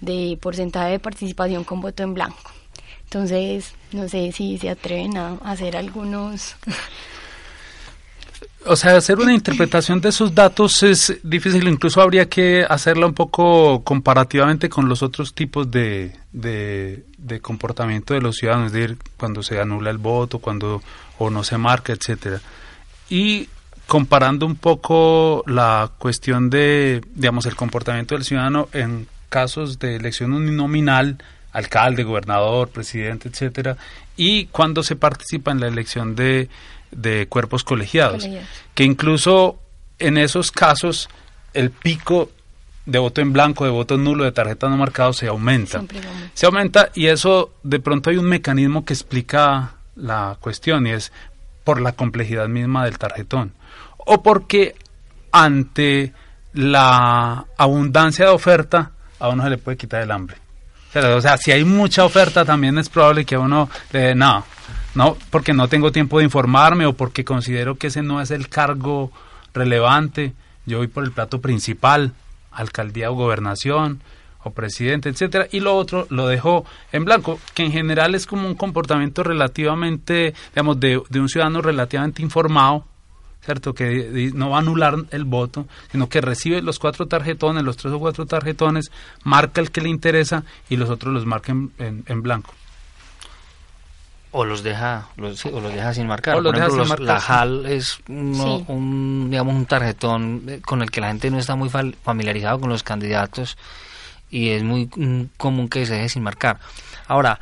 de 0.00 0.38
porcentaje 0.40 0.92
de 0.92 0.98
participación 0.98 1.64
con 1.64 1.80
voto 1.80 2.02
en 2.02 2.14
blanco. 2.14 2.50
Entonces, 3.04 3.74
no 3.92 4.08
sé 4.08 4.32
si 4.32 4.58
se 4.58 4.70
atreven 4.70 5.16
a 5.18 5.34
hacer 5.44 5.76
algunos 5.76 6.56
o 8.66 8.76
sea, 8.76 8.96
hacer 8.96 9.18
una 9.18 9.34
interpretación 9.34 10.00
de 10.00 10.10
esos 10.10 10.34
datos 10.34 10.82
es 10.82 11.18
difícil, 11.22 11.66
incluso 11.66 12.00
habría 12.00 12.28
que 12.28 12.64
hacerla 12.68 13.06
un 13.06 13.14
poco 13.14 13.82
comparativamente 13.82 14.68
con 14.68 14.88
los 14.88 15.02
otros 15.02 15.34
tipos 15.34 15.70
de, 15.70 16.16
de, 16.32 17.40
comportamiento 17.40 18.14
de 18.14 18.20
los 18.20 18.36
ciudadanos, 18.36 18.66
es 18.66 18.72
decir, 18.72 18.98
cuando 19.16 19.42
se 19.42 19.60
anula 19.60 19.90
el 19.90 19.98
voto, 19.98 20.38
cuando 20.38 20.82
o 21.18 21.30
no 21.30 21.42
se 21.44 21.58
marca, 21.58 21.92
etcétera. 21.92 22.40
Y 23.08 23.48
comparando 23.86 24.46
un 24.46 24.56
poco 24.56 25.42
la 25.46 25.90
cuestión 25.98 26.48
de, 26.48 27.02
digamos, 27.14 27.46
el 27.46 27.56
comportamiento 27.56 28.14
del 28.14 28.24
ciudadano 28.24 28.68
en 28.72 29.08
casos 29.28 29.78
de 29.78 29.96
elección 29.96 30.32
uninominal, 30.32 31.18
alcalde, 31.52 32.04
gobernador, 32.04 32.68
presidente, 32.68 33.28
etcétera, 33.28 33.76
y 34.16 34.46
cuando 34.46 34.82
se 34.82 34.96
participa 34.96 35.50
en 35.50 35.60
la 35.60 35.68
elección 35.68 36.14
de, 36.14 36.48
de 36.92 37.26
cuerpos 37.26 37.64
colegiados, 37.64 38.28
que 38.74 38.84
incluso 38.84 39.58
en 39.98 40.18
esos 40.18 40.52
casos 40.52 41.08
el 41.54 41.70
pico 41.70 42.30
de 42.86 42.98
voto 42.98 43.20
en 43.20 43.32
blanco, 43.32 43.64
de 43.64 43.70
voto 43.70 43.96
nulo, 43.96 44.24
de 44.24 44.32
tarjeta 44.32 44.68
no 44.68 44.76
marcado 44.76 45.12
se 45.12 45.28
aumenta. 45.28 45.82
Se 46.34 46.46
aumenta 46.46 46.90
y 46.94 47.06
eso 47.06 47.52
de 47.62 47.80
pronto 47.80 48.10
hay 48.10 48.16
un 48.16 48.26
mecanismo 48.26 48.84
que 48.84 48.92
explica 48.92 49.74
la 49.96 50.36
cuestión 50.40 50.86
y 50.86 50.90
es 50.90 51.12
por 51.64 51.80
la 51.80 51.92
complejidad 51.92 52.48
misma 52.48 52.84
del 52.84 52.98
tarjetón 52.98 53.52
o 53.98 54.22
porque 54.22 54.74
ante 55.30 56.12
la 56.54 57.46
abundancia 57.56 58.26
de 58.26 58.30
oferta 58.32 58.90
a 59.18 59.28
uno 59.28 59.44
se 59.44 59.50
le 59.50 59.58
puede 59.58 59.76
quitar 59.76 60.02
el 60.02 60.10
hambre. 60.10 60.36
O 60.94 61.20
sea, 61.20 61.38
si 61.38 61.52
hay 61.52 61.64
mucha 61.64 62.04
oferta 62.04 62.44
también 62.44 62.76
es 62.76 62.88
probable 62.88 63.24
que 63.24 63.36
a 63.36 63.38
uno 63.38 63.70
le 63.92 64.14
no, 64.14 64.44
no, 64.94 65.16
porque 65.30 65.52
no 65.52 65.68
tengo 65.68 65.92
tiempo 65.92 66.18
de 66.18 66.24
informarme 66.24 66.86
o 66.86 66.92
porque 66.92 67.24
considero 67.24 67.76
que 67.76 67.88
ese 67.88 68.02
no 68.02 68.20
es 68.20 68.30
el 68.30 68.48
cargo 68.48 69.10
relevante. 69.54 70.34
Yo 70.66 70.78
voy 70.78 70.88
por 70.88 71.04
el 71.04 71.12
plato 71.12 71.40
principal, 71.40 72.12
alcaldía 72.50 73.10
o 73.10 73.14
gobernación 73.14 74.02
o 74.44 74.50
presidente, 74.50 75.08
etcétera, 75.08 75.46
y 75.50 75.60
lo 75.60 75.76
otro 75.76 76.06
lo 76.10 76.26
dejo 76.26 76.64
en 76.90 77.04
blanco, 77.04 77.38
que 77.54 77.62
en 77.62 77.72
general 77.72 78.14
es 78.14 78.26
como 78.26 78.46
un 78.46 78.54
comportamiento 78.54 79.22
relativamente, 79.22 80.34
digamos, 80.50 80.80
de, 80.80 80.98
un 80.98 81.28
ciudadano 81.28 81.62
relativamente 81.62 82.22
informado, 82.22 82.84
¿cierto? 83.44 83.72
Que 83.72 84.30
no 84.34 84.50
va 84.50 84.56
a 84.56 84.60
anular 84.60 84.96
el 85.10 85.24
voto, 85.24 85.66
sino 85.90 86.08
que 86.08 86.20
recibe 86.20 86.60
los 86.60 86.78
cuatro 86.78 87.06
tarjetones, 87.06 87.62
los 87.62 87.76
tres 87.76 87.92
o 87.94 87.98
cuatro 87.98 88.26
tarjetones, 88.26 88.90
marca 89.24 89.60
el 89.60 89.70
que 89.70 89.80
le 89.80 89.88
interesa 89.88 90.44
y 90.68 90.76
los 90.76 90.90
otros 90.90 91.14
los 91.14 91.24
marca 91.24 91.52
en, 91.52 92.22
blanco. 92.22 92.52
O 94.32 94.44
los 94.44 94.62
deja, 94.62 95.08
los, 95.16 95.44
o 95.46 95.60
los 95.60 95.72
deja 95.72 95.92
sin 95.92 96.06
marcar. 96.06 96.42
Por 96.42 96.56
ejemplo, 96.56 96.84
la 96.98 97.16
HAL 97.16 97.66
es 97.66 98.00
un, 98.08 99.28
digamos, 99.30 99.54
un 99.54 99.66
tarjetón 99.66 100.42
eh, 100.48 100.60
con 100.64 100.80
el 100.80 100.90
que 100.90 101.00
la 101.02 101.08
gente 101.08 101.30
no 101.30 101.38
está 101.38 101.54
muy 101.54 101.68
familiarizado 101.68 102.58
con 102.58 102.70
los 102.70 102.82
candidatos 102.82 103.58
y 104.30 104.48
es 104.50 104.62
muy 104.62 104.88
mm, 104.96 105.36
común 105.36 105.68
que 105.68 105.84
se 105.84 105.94
deje 105.94 106.08
sin 106.08 106.22
marcar. 106.22 106.58
Ahora, 107.08 107.38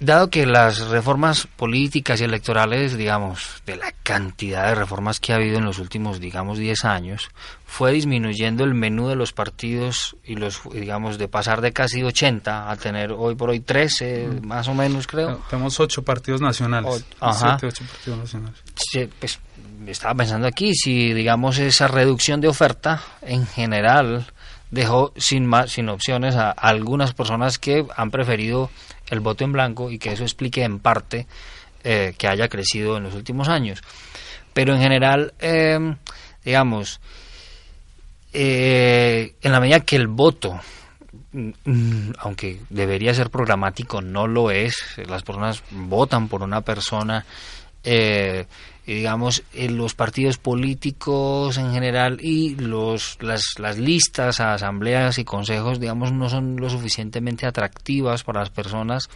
Dado 0.00 0.28
que 0.28 0.44
las 0.44 0.88
reformas 0.88 1.46
políticas 1.46 2.20
y 2.20 2.24
electorales, 2.24 2.96
digamos, 2.96 3.62
de 3.64 3.76
la 3.76 3.92
cantidad 4.02 4.68
de 4.68 4.74
reformas 4.74 5.20
que 5.20 5.32
ha 5.32 5.36
habido 5.36 5.58
en 5.58 5.64
los 5.64 5.78
últimos, 5.78 6.20
digamos, 6.20 6.58
10 6.58 6.84
años, 6.84 7.30
fue 7.64 7.92
disminuyendo 7.92 8.64
el 8.64 8.74
menú 8.74 9.08
de 9.08 9.16
los 9.16 9.32
partidos 9.32 10.16
y 10.24 10.34
los, 10.34 10.60
digamos, 10.72 11.16
de 11.16 11.28
pasar 11.28 11.60
de 11.60 11.72
casi 11.72 12.02
80 12.02 12.70
a 12.70 12.76
tener 12.76 13.12
hoy 13.12 13.34
por 13.34 13.50
hoy 13.50 13.60
13, 13.60 14.28
mm. 14.28 14.46
más 14.46 14.68
o 14.68 14.74
menos, 14.74 15.06
creo. 15.06 15.40
Tenemos 15.48 15.78
8 15.78 16.02
partidos 16.02 16.40
nacionales. 16.40 17.04
ajá. 17.20 17.56
8 17.62 17.84
partidos 17.84 18.18
nacionales. 18.18 18.62
Sí, 18.76 19.08
pues 19.18 19.38
estaba 19.86 20.14
pensando 20.14 20.46
aquí, 20.46 20.74
si, 20.74 21.12
digamos, 21.12 21.58
esa 21.58 21.88
reducción 21.88 22.40
de 22.40 22.48
oferta 22.48 23.02
en 23.22 23.46
general 23.46 24.26
dejó 24.70 25.12
sin, 25.16 25.46
más, 25.46 25.70
sin 25.70 25.88
opciones 25.88 26.34
a 26.34 26.50
algunas 26.50 27.14
personas 27.14 27.58
que 27.58 27.86
han 27.96 28.10
preferido 28.10 28.70
el 29.14 29.20
voto 29.20 29.44
en 29.44 29.52
blanco 29.52 29.90
y 29.90 29.98
que 29.98 30.12
eso 30.12 30.24
explique 30.24 30.62
en 30.62 30.78
parte 30.78 31.26
eh, 31.82 32.14
que 32.18 32.28
haya 32.28 32.48
crecido 32.48 32.96
en 32.96 33.04
los 33.04 33.14
últimos 33.14 33.48
años. 33.48 33.82
Pero 34.52 34.74
en 34.74 34.80
general, 34.80 35.34
eh, 35.38 35.78
digamos, 36.44 37.00
eh, 38.32 39.34
en 39.40 39.52
la 39.52 39.60
medida 39.60 39.80
que 39.80 39.96
el 39.96 40.08
voto, 40.08 40.60
mm, 41.32 42.10
aunque 42.18 42.60
debería 42.70 43.14
ser 43.14 43.30
programático, 43.30 44.00
no 44.00 44.26
lo 44.26 44.50
es, 44.50 44.96
las 45.08 45.22
personas 45.22 45.62
votan 45.70 46.28
por 46.28 46.42
una 46.42 46.60
persona, 46.60 47.24
digamos, 48.86 49.42
los 49.54 49.94
partidos 49.94 50.36
políticos 50.36 51.56
en 51.56 51.72
general 51.72 52.18
y 52.20 52.54
los, 52.56 53.16
las, 53.20 53.78
listas 53.78 54.40
a 54.40 54.54
asambleas 54.54 55.18
y 55.18 55.24
consejos, 55.24 55.80
digamos, 55.80 56.12
no 56.12 56.28
son 56.28 56.56
lo 56.56 56.68
suficientemente 56.68 57.46
atractivas 57.46 58.24
para 58.24 58.40
las 58.40 58.50
personas. 58.50 59.08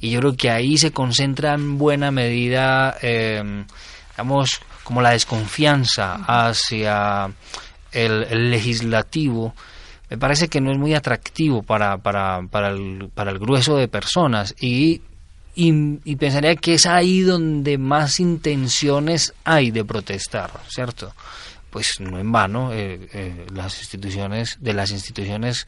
Y 0.00 0.10
yo 0.10 0.20
creo 0.20 0.36
que 0.36 0.50
ahí 0.50 0.78
se 0.78 0.92
concentra 0.92 1.54
en 1.54 1.76
buena 1.76 2.10
medida, 2.10 2.96
eh, 3.02 3.64
digamos, 4.12 4.60
como 4.84 5.02
la 5.02 5.10
desconfianza 5.10 6.14
hacia 6.26 7.30
el, 7.92 8.50
legislativo. 8.50 9.54
Me 10.08 10.16
parece 10.16 10.48
que 10.48 10.62
no 10.62 10.72
es 10.72 10.78
muy 10.78 10.94
atractivo 10.94 11.62
para, 11.62 11.98
para, 11.98 12.40
para, 12.50 12.68
el, 12.68 13.10
para 13.14 13.32
el 13.32 13.38
grueso 13.38 13.76
de 13.76 13.88
personas 13.88 14.54
y 14.58 15.02
y, 15.60 16.14
pensaría 16.14 16.54
que 16.54 16.74
es 16.74 16.86
ahí 16.86 17.22
donde 17.22 17.78
más 17.78 18.20
intenciones 18.20 19.34
hay 19.42 19.72
de 19.72 19.84
protestar, 19.84 20.52
¿cierto? 20.68 21.12
Pues 21.70 21.98
no 21.98 22.20
en 22.20 22.30
vano, 22.30 22.72
eh, 22.72 23.08
eh, 23.12 23.46
las 23.52 23.80
instituciones, 23.80 24.58
de 24.60 24.72
las 24.72 24.92
instituciones 24.92 25.66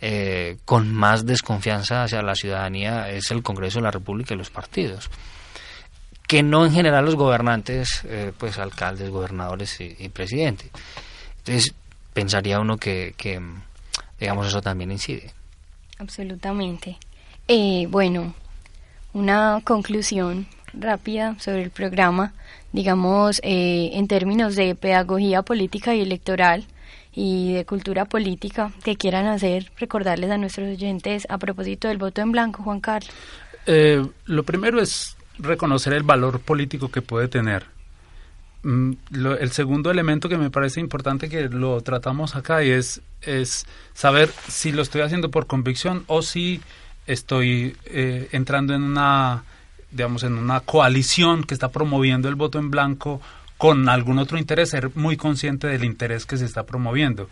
eh, 0.00 0.56
con 0.64 0.90
más 0.90 1.26
desconfianza 1.26 2.04
hacia 2.04 2.22
la 2.22 2.34
ciudadanía 2.34 3.10
es 3.10 3.30
el 3.30 3.42
Congreso 3.42 3.78
de 3.78 3.82
la 3.82 3.90
República 3.90 4.32
y 4.32 4.38
los 4.38 4.48
partidos. 4.48 5.10
Que 6.26 6.42
no 6.42 6.64
en 6.64 6.72
general 6.72 7.04
los 7.04 7.14
gobernantes, 7.14 8.04
pues 8.38 8.58
alcaldes, 8.58 9.10
gobernadores 9.10 9.80
y, 9.80 9.96
y 9.98 10.08
presidentes. 10.08 10.70
Entonces, 11.38 11.74
pensaría 12.14 12.58
uno 12.58 12.78
que, 12.78 13.14
que, 13.18 13.40
digamos, 14.18 14.48
eso 14.48 14.62
también 14.62 14.90
incide. 14.90 15.30
Absolutamente. 15.98 16.96
bueno, 17.88 18.34
una 19.16 19.62
conclusión 19.64 20.46
rápida 20.74 21.36
sobre 21.38 21.62
el 21.62 21.70
programa, 21.70 22.34
digamos, 22.72 23.40
eh, 23.42 23.92
en 23.94 24.08
términos 24.08 24.56
de 24.56 24.74
pedagogía 24.74 25.40
política 25.40 25.94
y 25.94 26.02
electoral 26.02 26.66
y 27.14 27.54
de 27.54 27.64
cultura 27.64 28.04
política 28.04 28.72
que 28.84 28.96
quieran 28.96 29.26
hacer, 29.26 29.72
recordarles 29.78 30.30
a 30.30 30.36
nuestros 30.36 30.68
oyentes 30.68 31.26
a 31.30 31.38
propósito 31.38 31.88
del 31.88 31.96
voto 31.96 32.20
en 32.20 32.30
blanco, 32.30 32.62
Juan 32.62 32.80
Carlos. 32.80 33.10
Eh, 33.64 34.06
lo 34.26 34.42
primero 34.42 34.82
es 34.82 35.16
reconocer 35.38 35.94
el 35.94 36.02
valor 36.02 36.40
político 36.40 36.90
que 36.90 37.00
puede 37.00 37.28
tener. 37.28 37.64
Mm, 38.64 38.92
el 39.40 39.50
segundo 39.52 39.90
elemento 39.90 40.28
que 40.28 40.36
me 40.36 40.50
parece 40.50 40.80
importante 40.80 41.30
que 41.30 41.48
lo 41.48 41.80
tratamos 41.80 42.36
acá 42.36 42.62
y 42.62 42.70
es, 42.70 43.00
es 43.22 43.64
saber 43.94 44.30
si 44.48 44.72
lo 44.72 44.82
estoy 44.82 45.00
haciendo 45.00 45.30
por 45.30 45.46
convicción 45.46 46.04
o 46.06 46.20
si 46.20 46.60
estoy 47.06 47.76
eh, 47.86 48.28
entrando 48.32 48.74
en 48.74 48.82
una, 48.82 49.44
digamos, 49.90 50.22
en 50.22 50.34
una 50.34 50.60
coalición 50.60 51.44
que 51.44 51.54
está 51.54 51.70
promoviendo 51.70 52.28
el 52.28 52.34
voto 52.34 52.58
en 52.58 52.70
blanco 52.70 53.20
con 53.58 53.88
algún 53.88 54.18
otro 54.18 54.38
interés, 54.38 54.70
ser 54.70 54.90
muy 54.94 55.16
consciente 55.16 55.66
del 55.66 55.84
interés 55.84 56.26
que 56.26 56.36
se 56.36 56.44
está 56.44 56.64
promoviendo. 56.64 57.28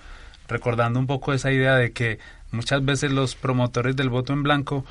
Recordando 0.49 0.99
un 0.99 1.07
poco 1.07 1.33
esa 1.33 1.53
idea 1.53 1.75
de 1.77 1.93
que 1.93 2.19
muchas 2.51 2.85
veces 2.85 3.13
los 3.13 3.35
promotores 3.35 3.97
del 3.97 4.09
voto 4.09 4.33
en 4.33 4.43
blanco 4.43 4.85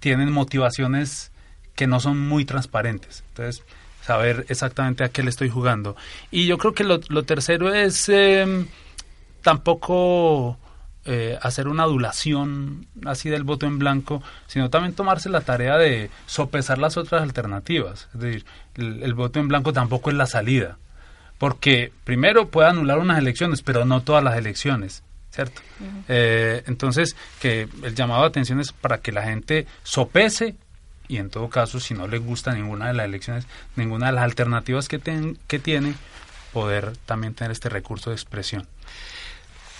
tienen 0.00 0.32
motivaciones 0.32 1.32
que 1.74 1.86
no 1.86 2.00
son 2.00 2.18
muy 2.18 2.44
transparentes. 2.44 3.24
Entonces, 3.30 3.62
saber 4.02 4.46
exactamente 4.48 5.04
a 5.04 5.10
qué 5.10 5.22
le 5.22 5.30
estoy 5.30 5.50
jugando. 5.50 5.96
Y 6.30 6.46
yo 6.46 6.56
creo 6.56 6.72
que 6.72 6.84
lo, 6.84 6.98
tercero 7.24 7.74
es 7.74 8.08
em, 8.08 8.66
tampoco 9.42 10.58
eh, 11.10 11.38
hacer 11.40 11.68
una 11.68 11.84
adulación 11.84 12.86
así 13.06 13.30
del 13.30 13.42
voto 13.42 13.64
en 13.64 13.78
blanco, 13.78 14.22
sino 14.46 14.68
también 14.68 14.92
tomarse 14.94 15.30
la 15.30 15.40
tarea 15.40 15.78
de 15.78 16.10
sopesar 16.26 16.76
las 16.76 16.98
otras 16.98 17.22
alternativas. 17.22 18.08
Es 18.12 18.20
decir, 18.20 18.44
el, 18.74 19.14
voto 19.14 19.40
en 19.40 19.48
blanco 19.48 19.72
tampoco 19.72 20.10
es 20.10 20.16
la 20.16 20.26
salida, 20.26 20.76
porque 21.38 21.90
primero 22.04 22.48
puede 22.48 22.68
anular 22.68 22.98
unas 22.98 23.16
elecciones, 23.16 23.62
pero 23.62 23.86
no 23.86 24.02
todas 24.02 24.22
las 24.22 24.36
elecciones. 24.36 25.02
¿Cierto? 25.30 25.62
Eh, 26.08 26.62
entonces, 26.66 27.16
que 27.40 27.70
el 27.82 27.94
llamado 27.94 28.20
de 28.20 28.28
atención 28.28 28.60
es 28.60 28.72
para 28.72 28.98
que 28.98 29.10
la 29.10 29.22
gente 29.22 29.66
sopese 29.84 30.56
y 31.08 31.16
en 31.16 31.30
todo 31.30 31.48
caso, 31.48 31.80
si 31.80 31.94
no 31.94 32.06
le 32.06 32.18
gusta 32.18 32.52
ninguna 32.52 32.88
de 32.88 32.92
las 32.92 33.06
elecciones, 33.06 33.46
ninguna 33.76 34.08
de 34.08 34.12
las 34.12 34.24
alternativas 34.24 34.88
que, 34.88 35.00
que 35.46 35.58
tiene, 35.58 35.94
poder 36.52 36.98
también 37.06 37.32
tener 37.32 37.50
este 37.52 37.70
recurso 37.70 38.10
de 38.10 38.16
expresión 38.16 38.66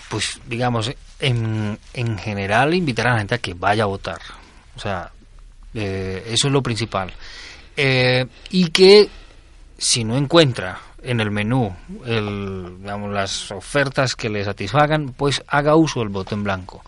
pues 0.09 0.41
digamos, 0.47 0.91
en, 1.19 1.77
en 1.93 2.17
general 2.17 2.73
invitar 2.73 3.07
a 3.07 3.13
la 3.13 3.19
gente 3.19 3.35
a 3.35 3.39
que 3.39 3.53
vaya 3.53 3.83
a 3.83 3.87
votar. 3.87 4.19
O 4.75 4.79
sea, 4.79 5.11
eh, 5.73 6.23
eso 6.27 6.47
es 6.47 6.53
lo 6.53 6.63
principal. 6.63 7.13
Eh, 7.77 8.25
y 8.49 8.69
que 8.71 9.09
si 9.77 10.03
no 10.03 10.17
encuentra 10.17 10.79
en 11.01 11.21
el 11.21 11.31
menú 11.31 11.73
el, 12.05 12.79
digamos, 12.79 13.13
las 13.13 13.51
ofertas 13.51 14.15
que 14.15 14.29
le 14.29 14.43
satisfagan, 14.43 15.13
pues 15.13 15.43
haga 15.47 15.75
uso 15.75 15.99
del 15.99 16.09
voto 16.09 16.35
en 16.35 16.43
blanco. 16.43 16.83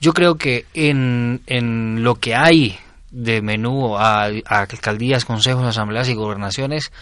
Yo 0.00 0.12
creo 0.12 0.36
que 0.36 0.66
en, 0.74 1.42
en 1.46 2.02
lo 2.02 2.16
que 2.16 2.34
hay 2.34 2.78
de 3.10 3.42
menú 3.42 3.96
a, 3.96 4.24
a 4.24 4.60
alcaldías, 4.60 5.24
consejos, 5.24 5.64
asambleas 5.64 6.08
y 6.08 6.14
gobernaciones, 6.14 6.92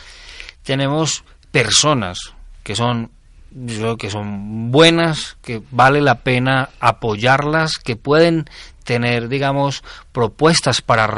tenemos 0.63 1.25
personas 1.51 2.35
que 2.63 2.75
son 2.75 3.11
yo 3.55 3.77
creo 3.79 3.97
que 3.97 4.11
son 4.11 4.73
buenas, 4.73 5.37
que 5.43 5.63
vale 5.71 6.01
la 6.01 6.21
pena 6.21 6.71
apoyarlas, 6.81 7.79
que 7.79 7.97
pueden 7.97 8.47
tener, 8.85 9.29
digamos, 9.29 9.83
propuestas 10.13 10.83
para, 10.83 11.09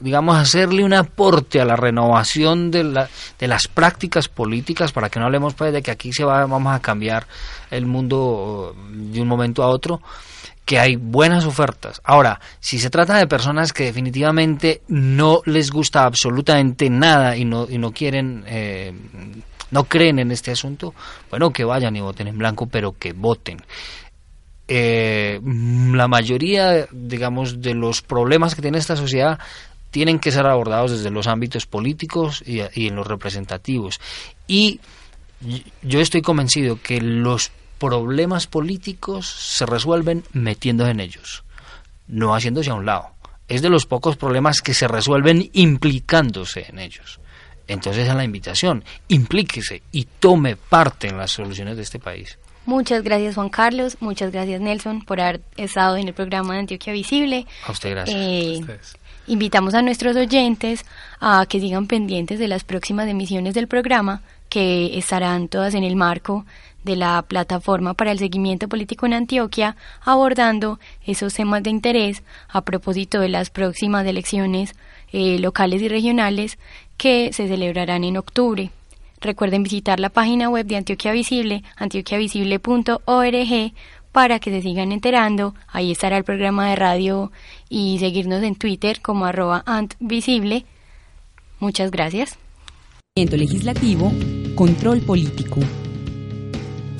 digamos, 0.00 0.36
hacerle 0.36 0.84
un 0.84 0.94
aporte 0.94 1.60
a 1.60 1.64
la 1.64 1.76
renovación 1.76 2.70
de, 2.70 2.84
la, 2.84 3.08
de 3.38 3.48
las 3.48 3.68
prácticas 3.68 4.28
políticas, 4.28 4.92
para 4.92 5.10
que 5.10 5.20
no 5.20 5.26
hablemos 5.26 5.54
pues 5.54 5.72
de 5.72 5.82
que 5.82 5.90
aquí 5.90 6.12
se 6.12 6.24
va, 6.24 6.46
vamos 6.46 6.74
a 6.74 6.80
cambiar 6.80 7.26
el 7.70 7.86
mundo 7.86 8.74
de 8.90 9.20
un 9.20 9.28
momento 9.28 9.62
a 9.62 9.68
otro, 9.68 10.00
que 10.64 10.78
hay 10.78 10.96
buenas 10.96 11.44
ofertas. 11.44 12.00
Ahora, 12.04 12.40
si 12.60 12.78
se 12.78 12.90
trata 12.90 13.16
de 13.16 13.26
personas 13.26 13.72
que 13.72 13.84
definitivamente 13.84 14.82
no 14.88 15.42
les 15.44 15.70
gusta 15.70 16.04
absolutamente 16.04 16.88
nada 16.88 17.36
y 17.36 17.44
no, 17.44 17.66
y 17.68 17.78
no 17.78 17.92
quieren... 17.92 18.44
Eh, 18.46 18.94
no 19.70 19.84
creen 19.84 20.18
en 20.18 20.30
este 20.30 20.50
asunto, 20.50 20.94
bueno, 21.30 21.50
que 21.50 21.64
vayan 21.64 21.96
y 21.96 22.00
voten 22.00 22.28
en 22.28 22.38
blanco, 22.38 22.66
pero 22.66 22.92
que 22.92 23.12
voten. 23.12 23.58
Eh, 24.68 25.40
la 25.42 26.06
mayoría, 26.06 26.86
digamos, 26.92 27.60
de 27.60 27.74
los 27.74 28.02
problemas 28.02 28.54
que 28.54 28.62
tiene 28.62 28.78
esta 28.78 28.96
sociedad 28.96 29.38
tienen 29.90 30.20
que 30.20 30.30
ser 30.30 30.46
abordados 30.46 30.92
desde 30.92 31.10
los 31.10 31.26
ámbitos 31.26 31.66
políticos 31.66 32.42
y, 32.46 32.60
y 32.74 32.88
en 32.88 32.94
los 32.94 33.06
representativos. 33.06 34.00
Y 34.46 34.80
yo 35.82 36.00
estoy 36.00 36.22
convencido 36.22 36.78
que 36.80 37.00
los 37.00 37.50
problemas 37.78 38.46
políticos 38.46 39.26
se 39.26 39.66
resuelven 39.66 40.22
metiéndose 40.32 40.90
en 40.90 41.00
ellos, 41.00 41.44
no 42.06 42.34
haciéndose 42.34 42.70
a 42.70 42.74
un 42.74 42.86
lado. 42.86 43.10
Es 43.48 43.62
de 43.62 43.70
los 43.70 43.86
pocos 43.86 44.16
problemas 44.16 44.60
que 44.60 44.74
se 44.74 44.86
resuelven 44.86 45.50
implicándose 45.54 46.66
en 46.68 46.78
ellos. 46.78 47.19
Entonces 47.70 48.08
es 48.08 48.14
la 48.14 48.24
invitación, 48.24 48.82
implíquese 49.06 49.82
y 49.92 50.04
tome 50.18 50.56
parte 50.56 51.06
en 51.06 51.16
las 51.16 51.30
soluciones 51.30 51.76
de 51.76 51.84
este 51.84 52.00
país. 52.00 52.36
Muchas 52.66 53.04
gracias 53.04 53.36
Juan 53.36 53.48
Carlos, 53.48 53.96
muchas 54.00 54.32
gracias 54.32 54.60
Nelson 54.60 55.02
por 55.02 55.20
haber 55.20 55.40
estado 55.56 55.96
en 55.96 56.08
el 56.08 56.14
programa 56.14 56.54
de 56.54 56.60
Antioquia 56.60 56.92
Visible. 56.92 57.46
A 57.66 57.70
usted 57.70 57.90
gracias. 57.90 58.18
Eh, 58.20 58.60
invitamos 59.28 59.74
a 59.74 59.82
nuestros 59.82 60.16
oyentes 60.16 60.84
a 61.20 61.46
que 61.48 61.60
sigan 61.60 61.86
pendientes 61.86 62.40
de 62.40 62.48
las 62.48 62.64
próximas 62.64 63.08
emisiones 63.08 63.54
del 63.54 63.68
programa 63.68 64.20
que 64.48 64.98
estarán 64.98 65.46
todas 65.46 65.74
en 65.74 65.84
el 65.84 65.94
marco 65.94 66.44
de 66.84 66.96
la 66.96 67.22
plataforma 67.22 67.94
para 67.94 68.12
el 68.12 68.18
seguimiento 68.18 68.68
político 68.68 69.06
en 69.06 69.14
Antioquia, 69.14 69.76
abordando 70.02 70.78
esos 71.04 71.34
temas 71.34 71.62
de 71.62 71.70
interés 71.70 72.22
a 72.48 72.62
propósito 72.62 73.20
de 73.20 73.28
las 73.28 73.50
próximas 73.50 74.06
elecciones 74.06 74.74
eh, 75.12 75.38
locales 75.38 75.82
y 75.82 75.88
regionales 75.88 76.58
que 76.96 77.32
se 77.32 77.48
celebrarán 77.48 78.04
en 78.04 78.16
octubre. 78.16 78.70
Recuerden 79.20 79.62
visitar 79.62 80.00
la 80.00 80.08
página 80.08 80.48
web 80.48 80.66
de 80.66 80.76
Antioquia 80.76 81.12
Visible, 81.12 81.62
antioquiavisible.org, 81.76 83.72
para 84.12 84.38
que 84.38 84.50
se 84.50 84.62
sigan 84.62 84.92
enterando. 84.92 85.54
Ahí 85.68 85.92
estará 85.92 86.16
el 86.16 86.24
programa 86.24 86.70
de 86.70 86.76
radio 86.76 87.30
y 87.68 87.98
seguirnos 87.98 88.42
en 88.42 88.56
Twitter 88.56 89.00
como 89.00 89.26
arroba 89.26 89.62
antvisible. 89.66 90.64
Muchas 91.58 91.90
gracias. 91.90 92.38
Legislativo, 93.16 94.12
control 94.54 95.00
político. 95.00 95.60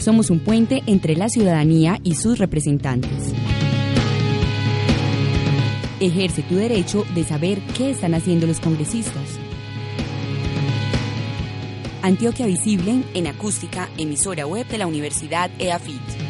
Somos 0.00 0.30
un 0.30 0.38
puente 0.40 0.82
entre 0.86 1.14
la 1.14 1.28
ciudadanía 1.28 1.98
y 2.02 2.14
sus 2.14 2.38
representantes. 2.38 3.34
Ejerce 6.00 6.42
tu 6.42 6.54
derecho 6.54 7.04
de 7.14 7.22
saber 7.22 7.60
qué 7.76 7.90
están 7.90 8.14
haciendo 8.14 8.46
los 8.46 8.60
congresistas. 8.60 9.38
Antioquia 12.00 12.46
Visible 12.46 13.02
en 13.12 13.26
acústica, 13.26 13.90
emisora 13.98 14.46
web 14.46 14.66
de 14.68 14.78
la 14.78 14.86
Universidad 14.86 15.50
EAFIT. 15.58 16.29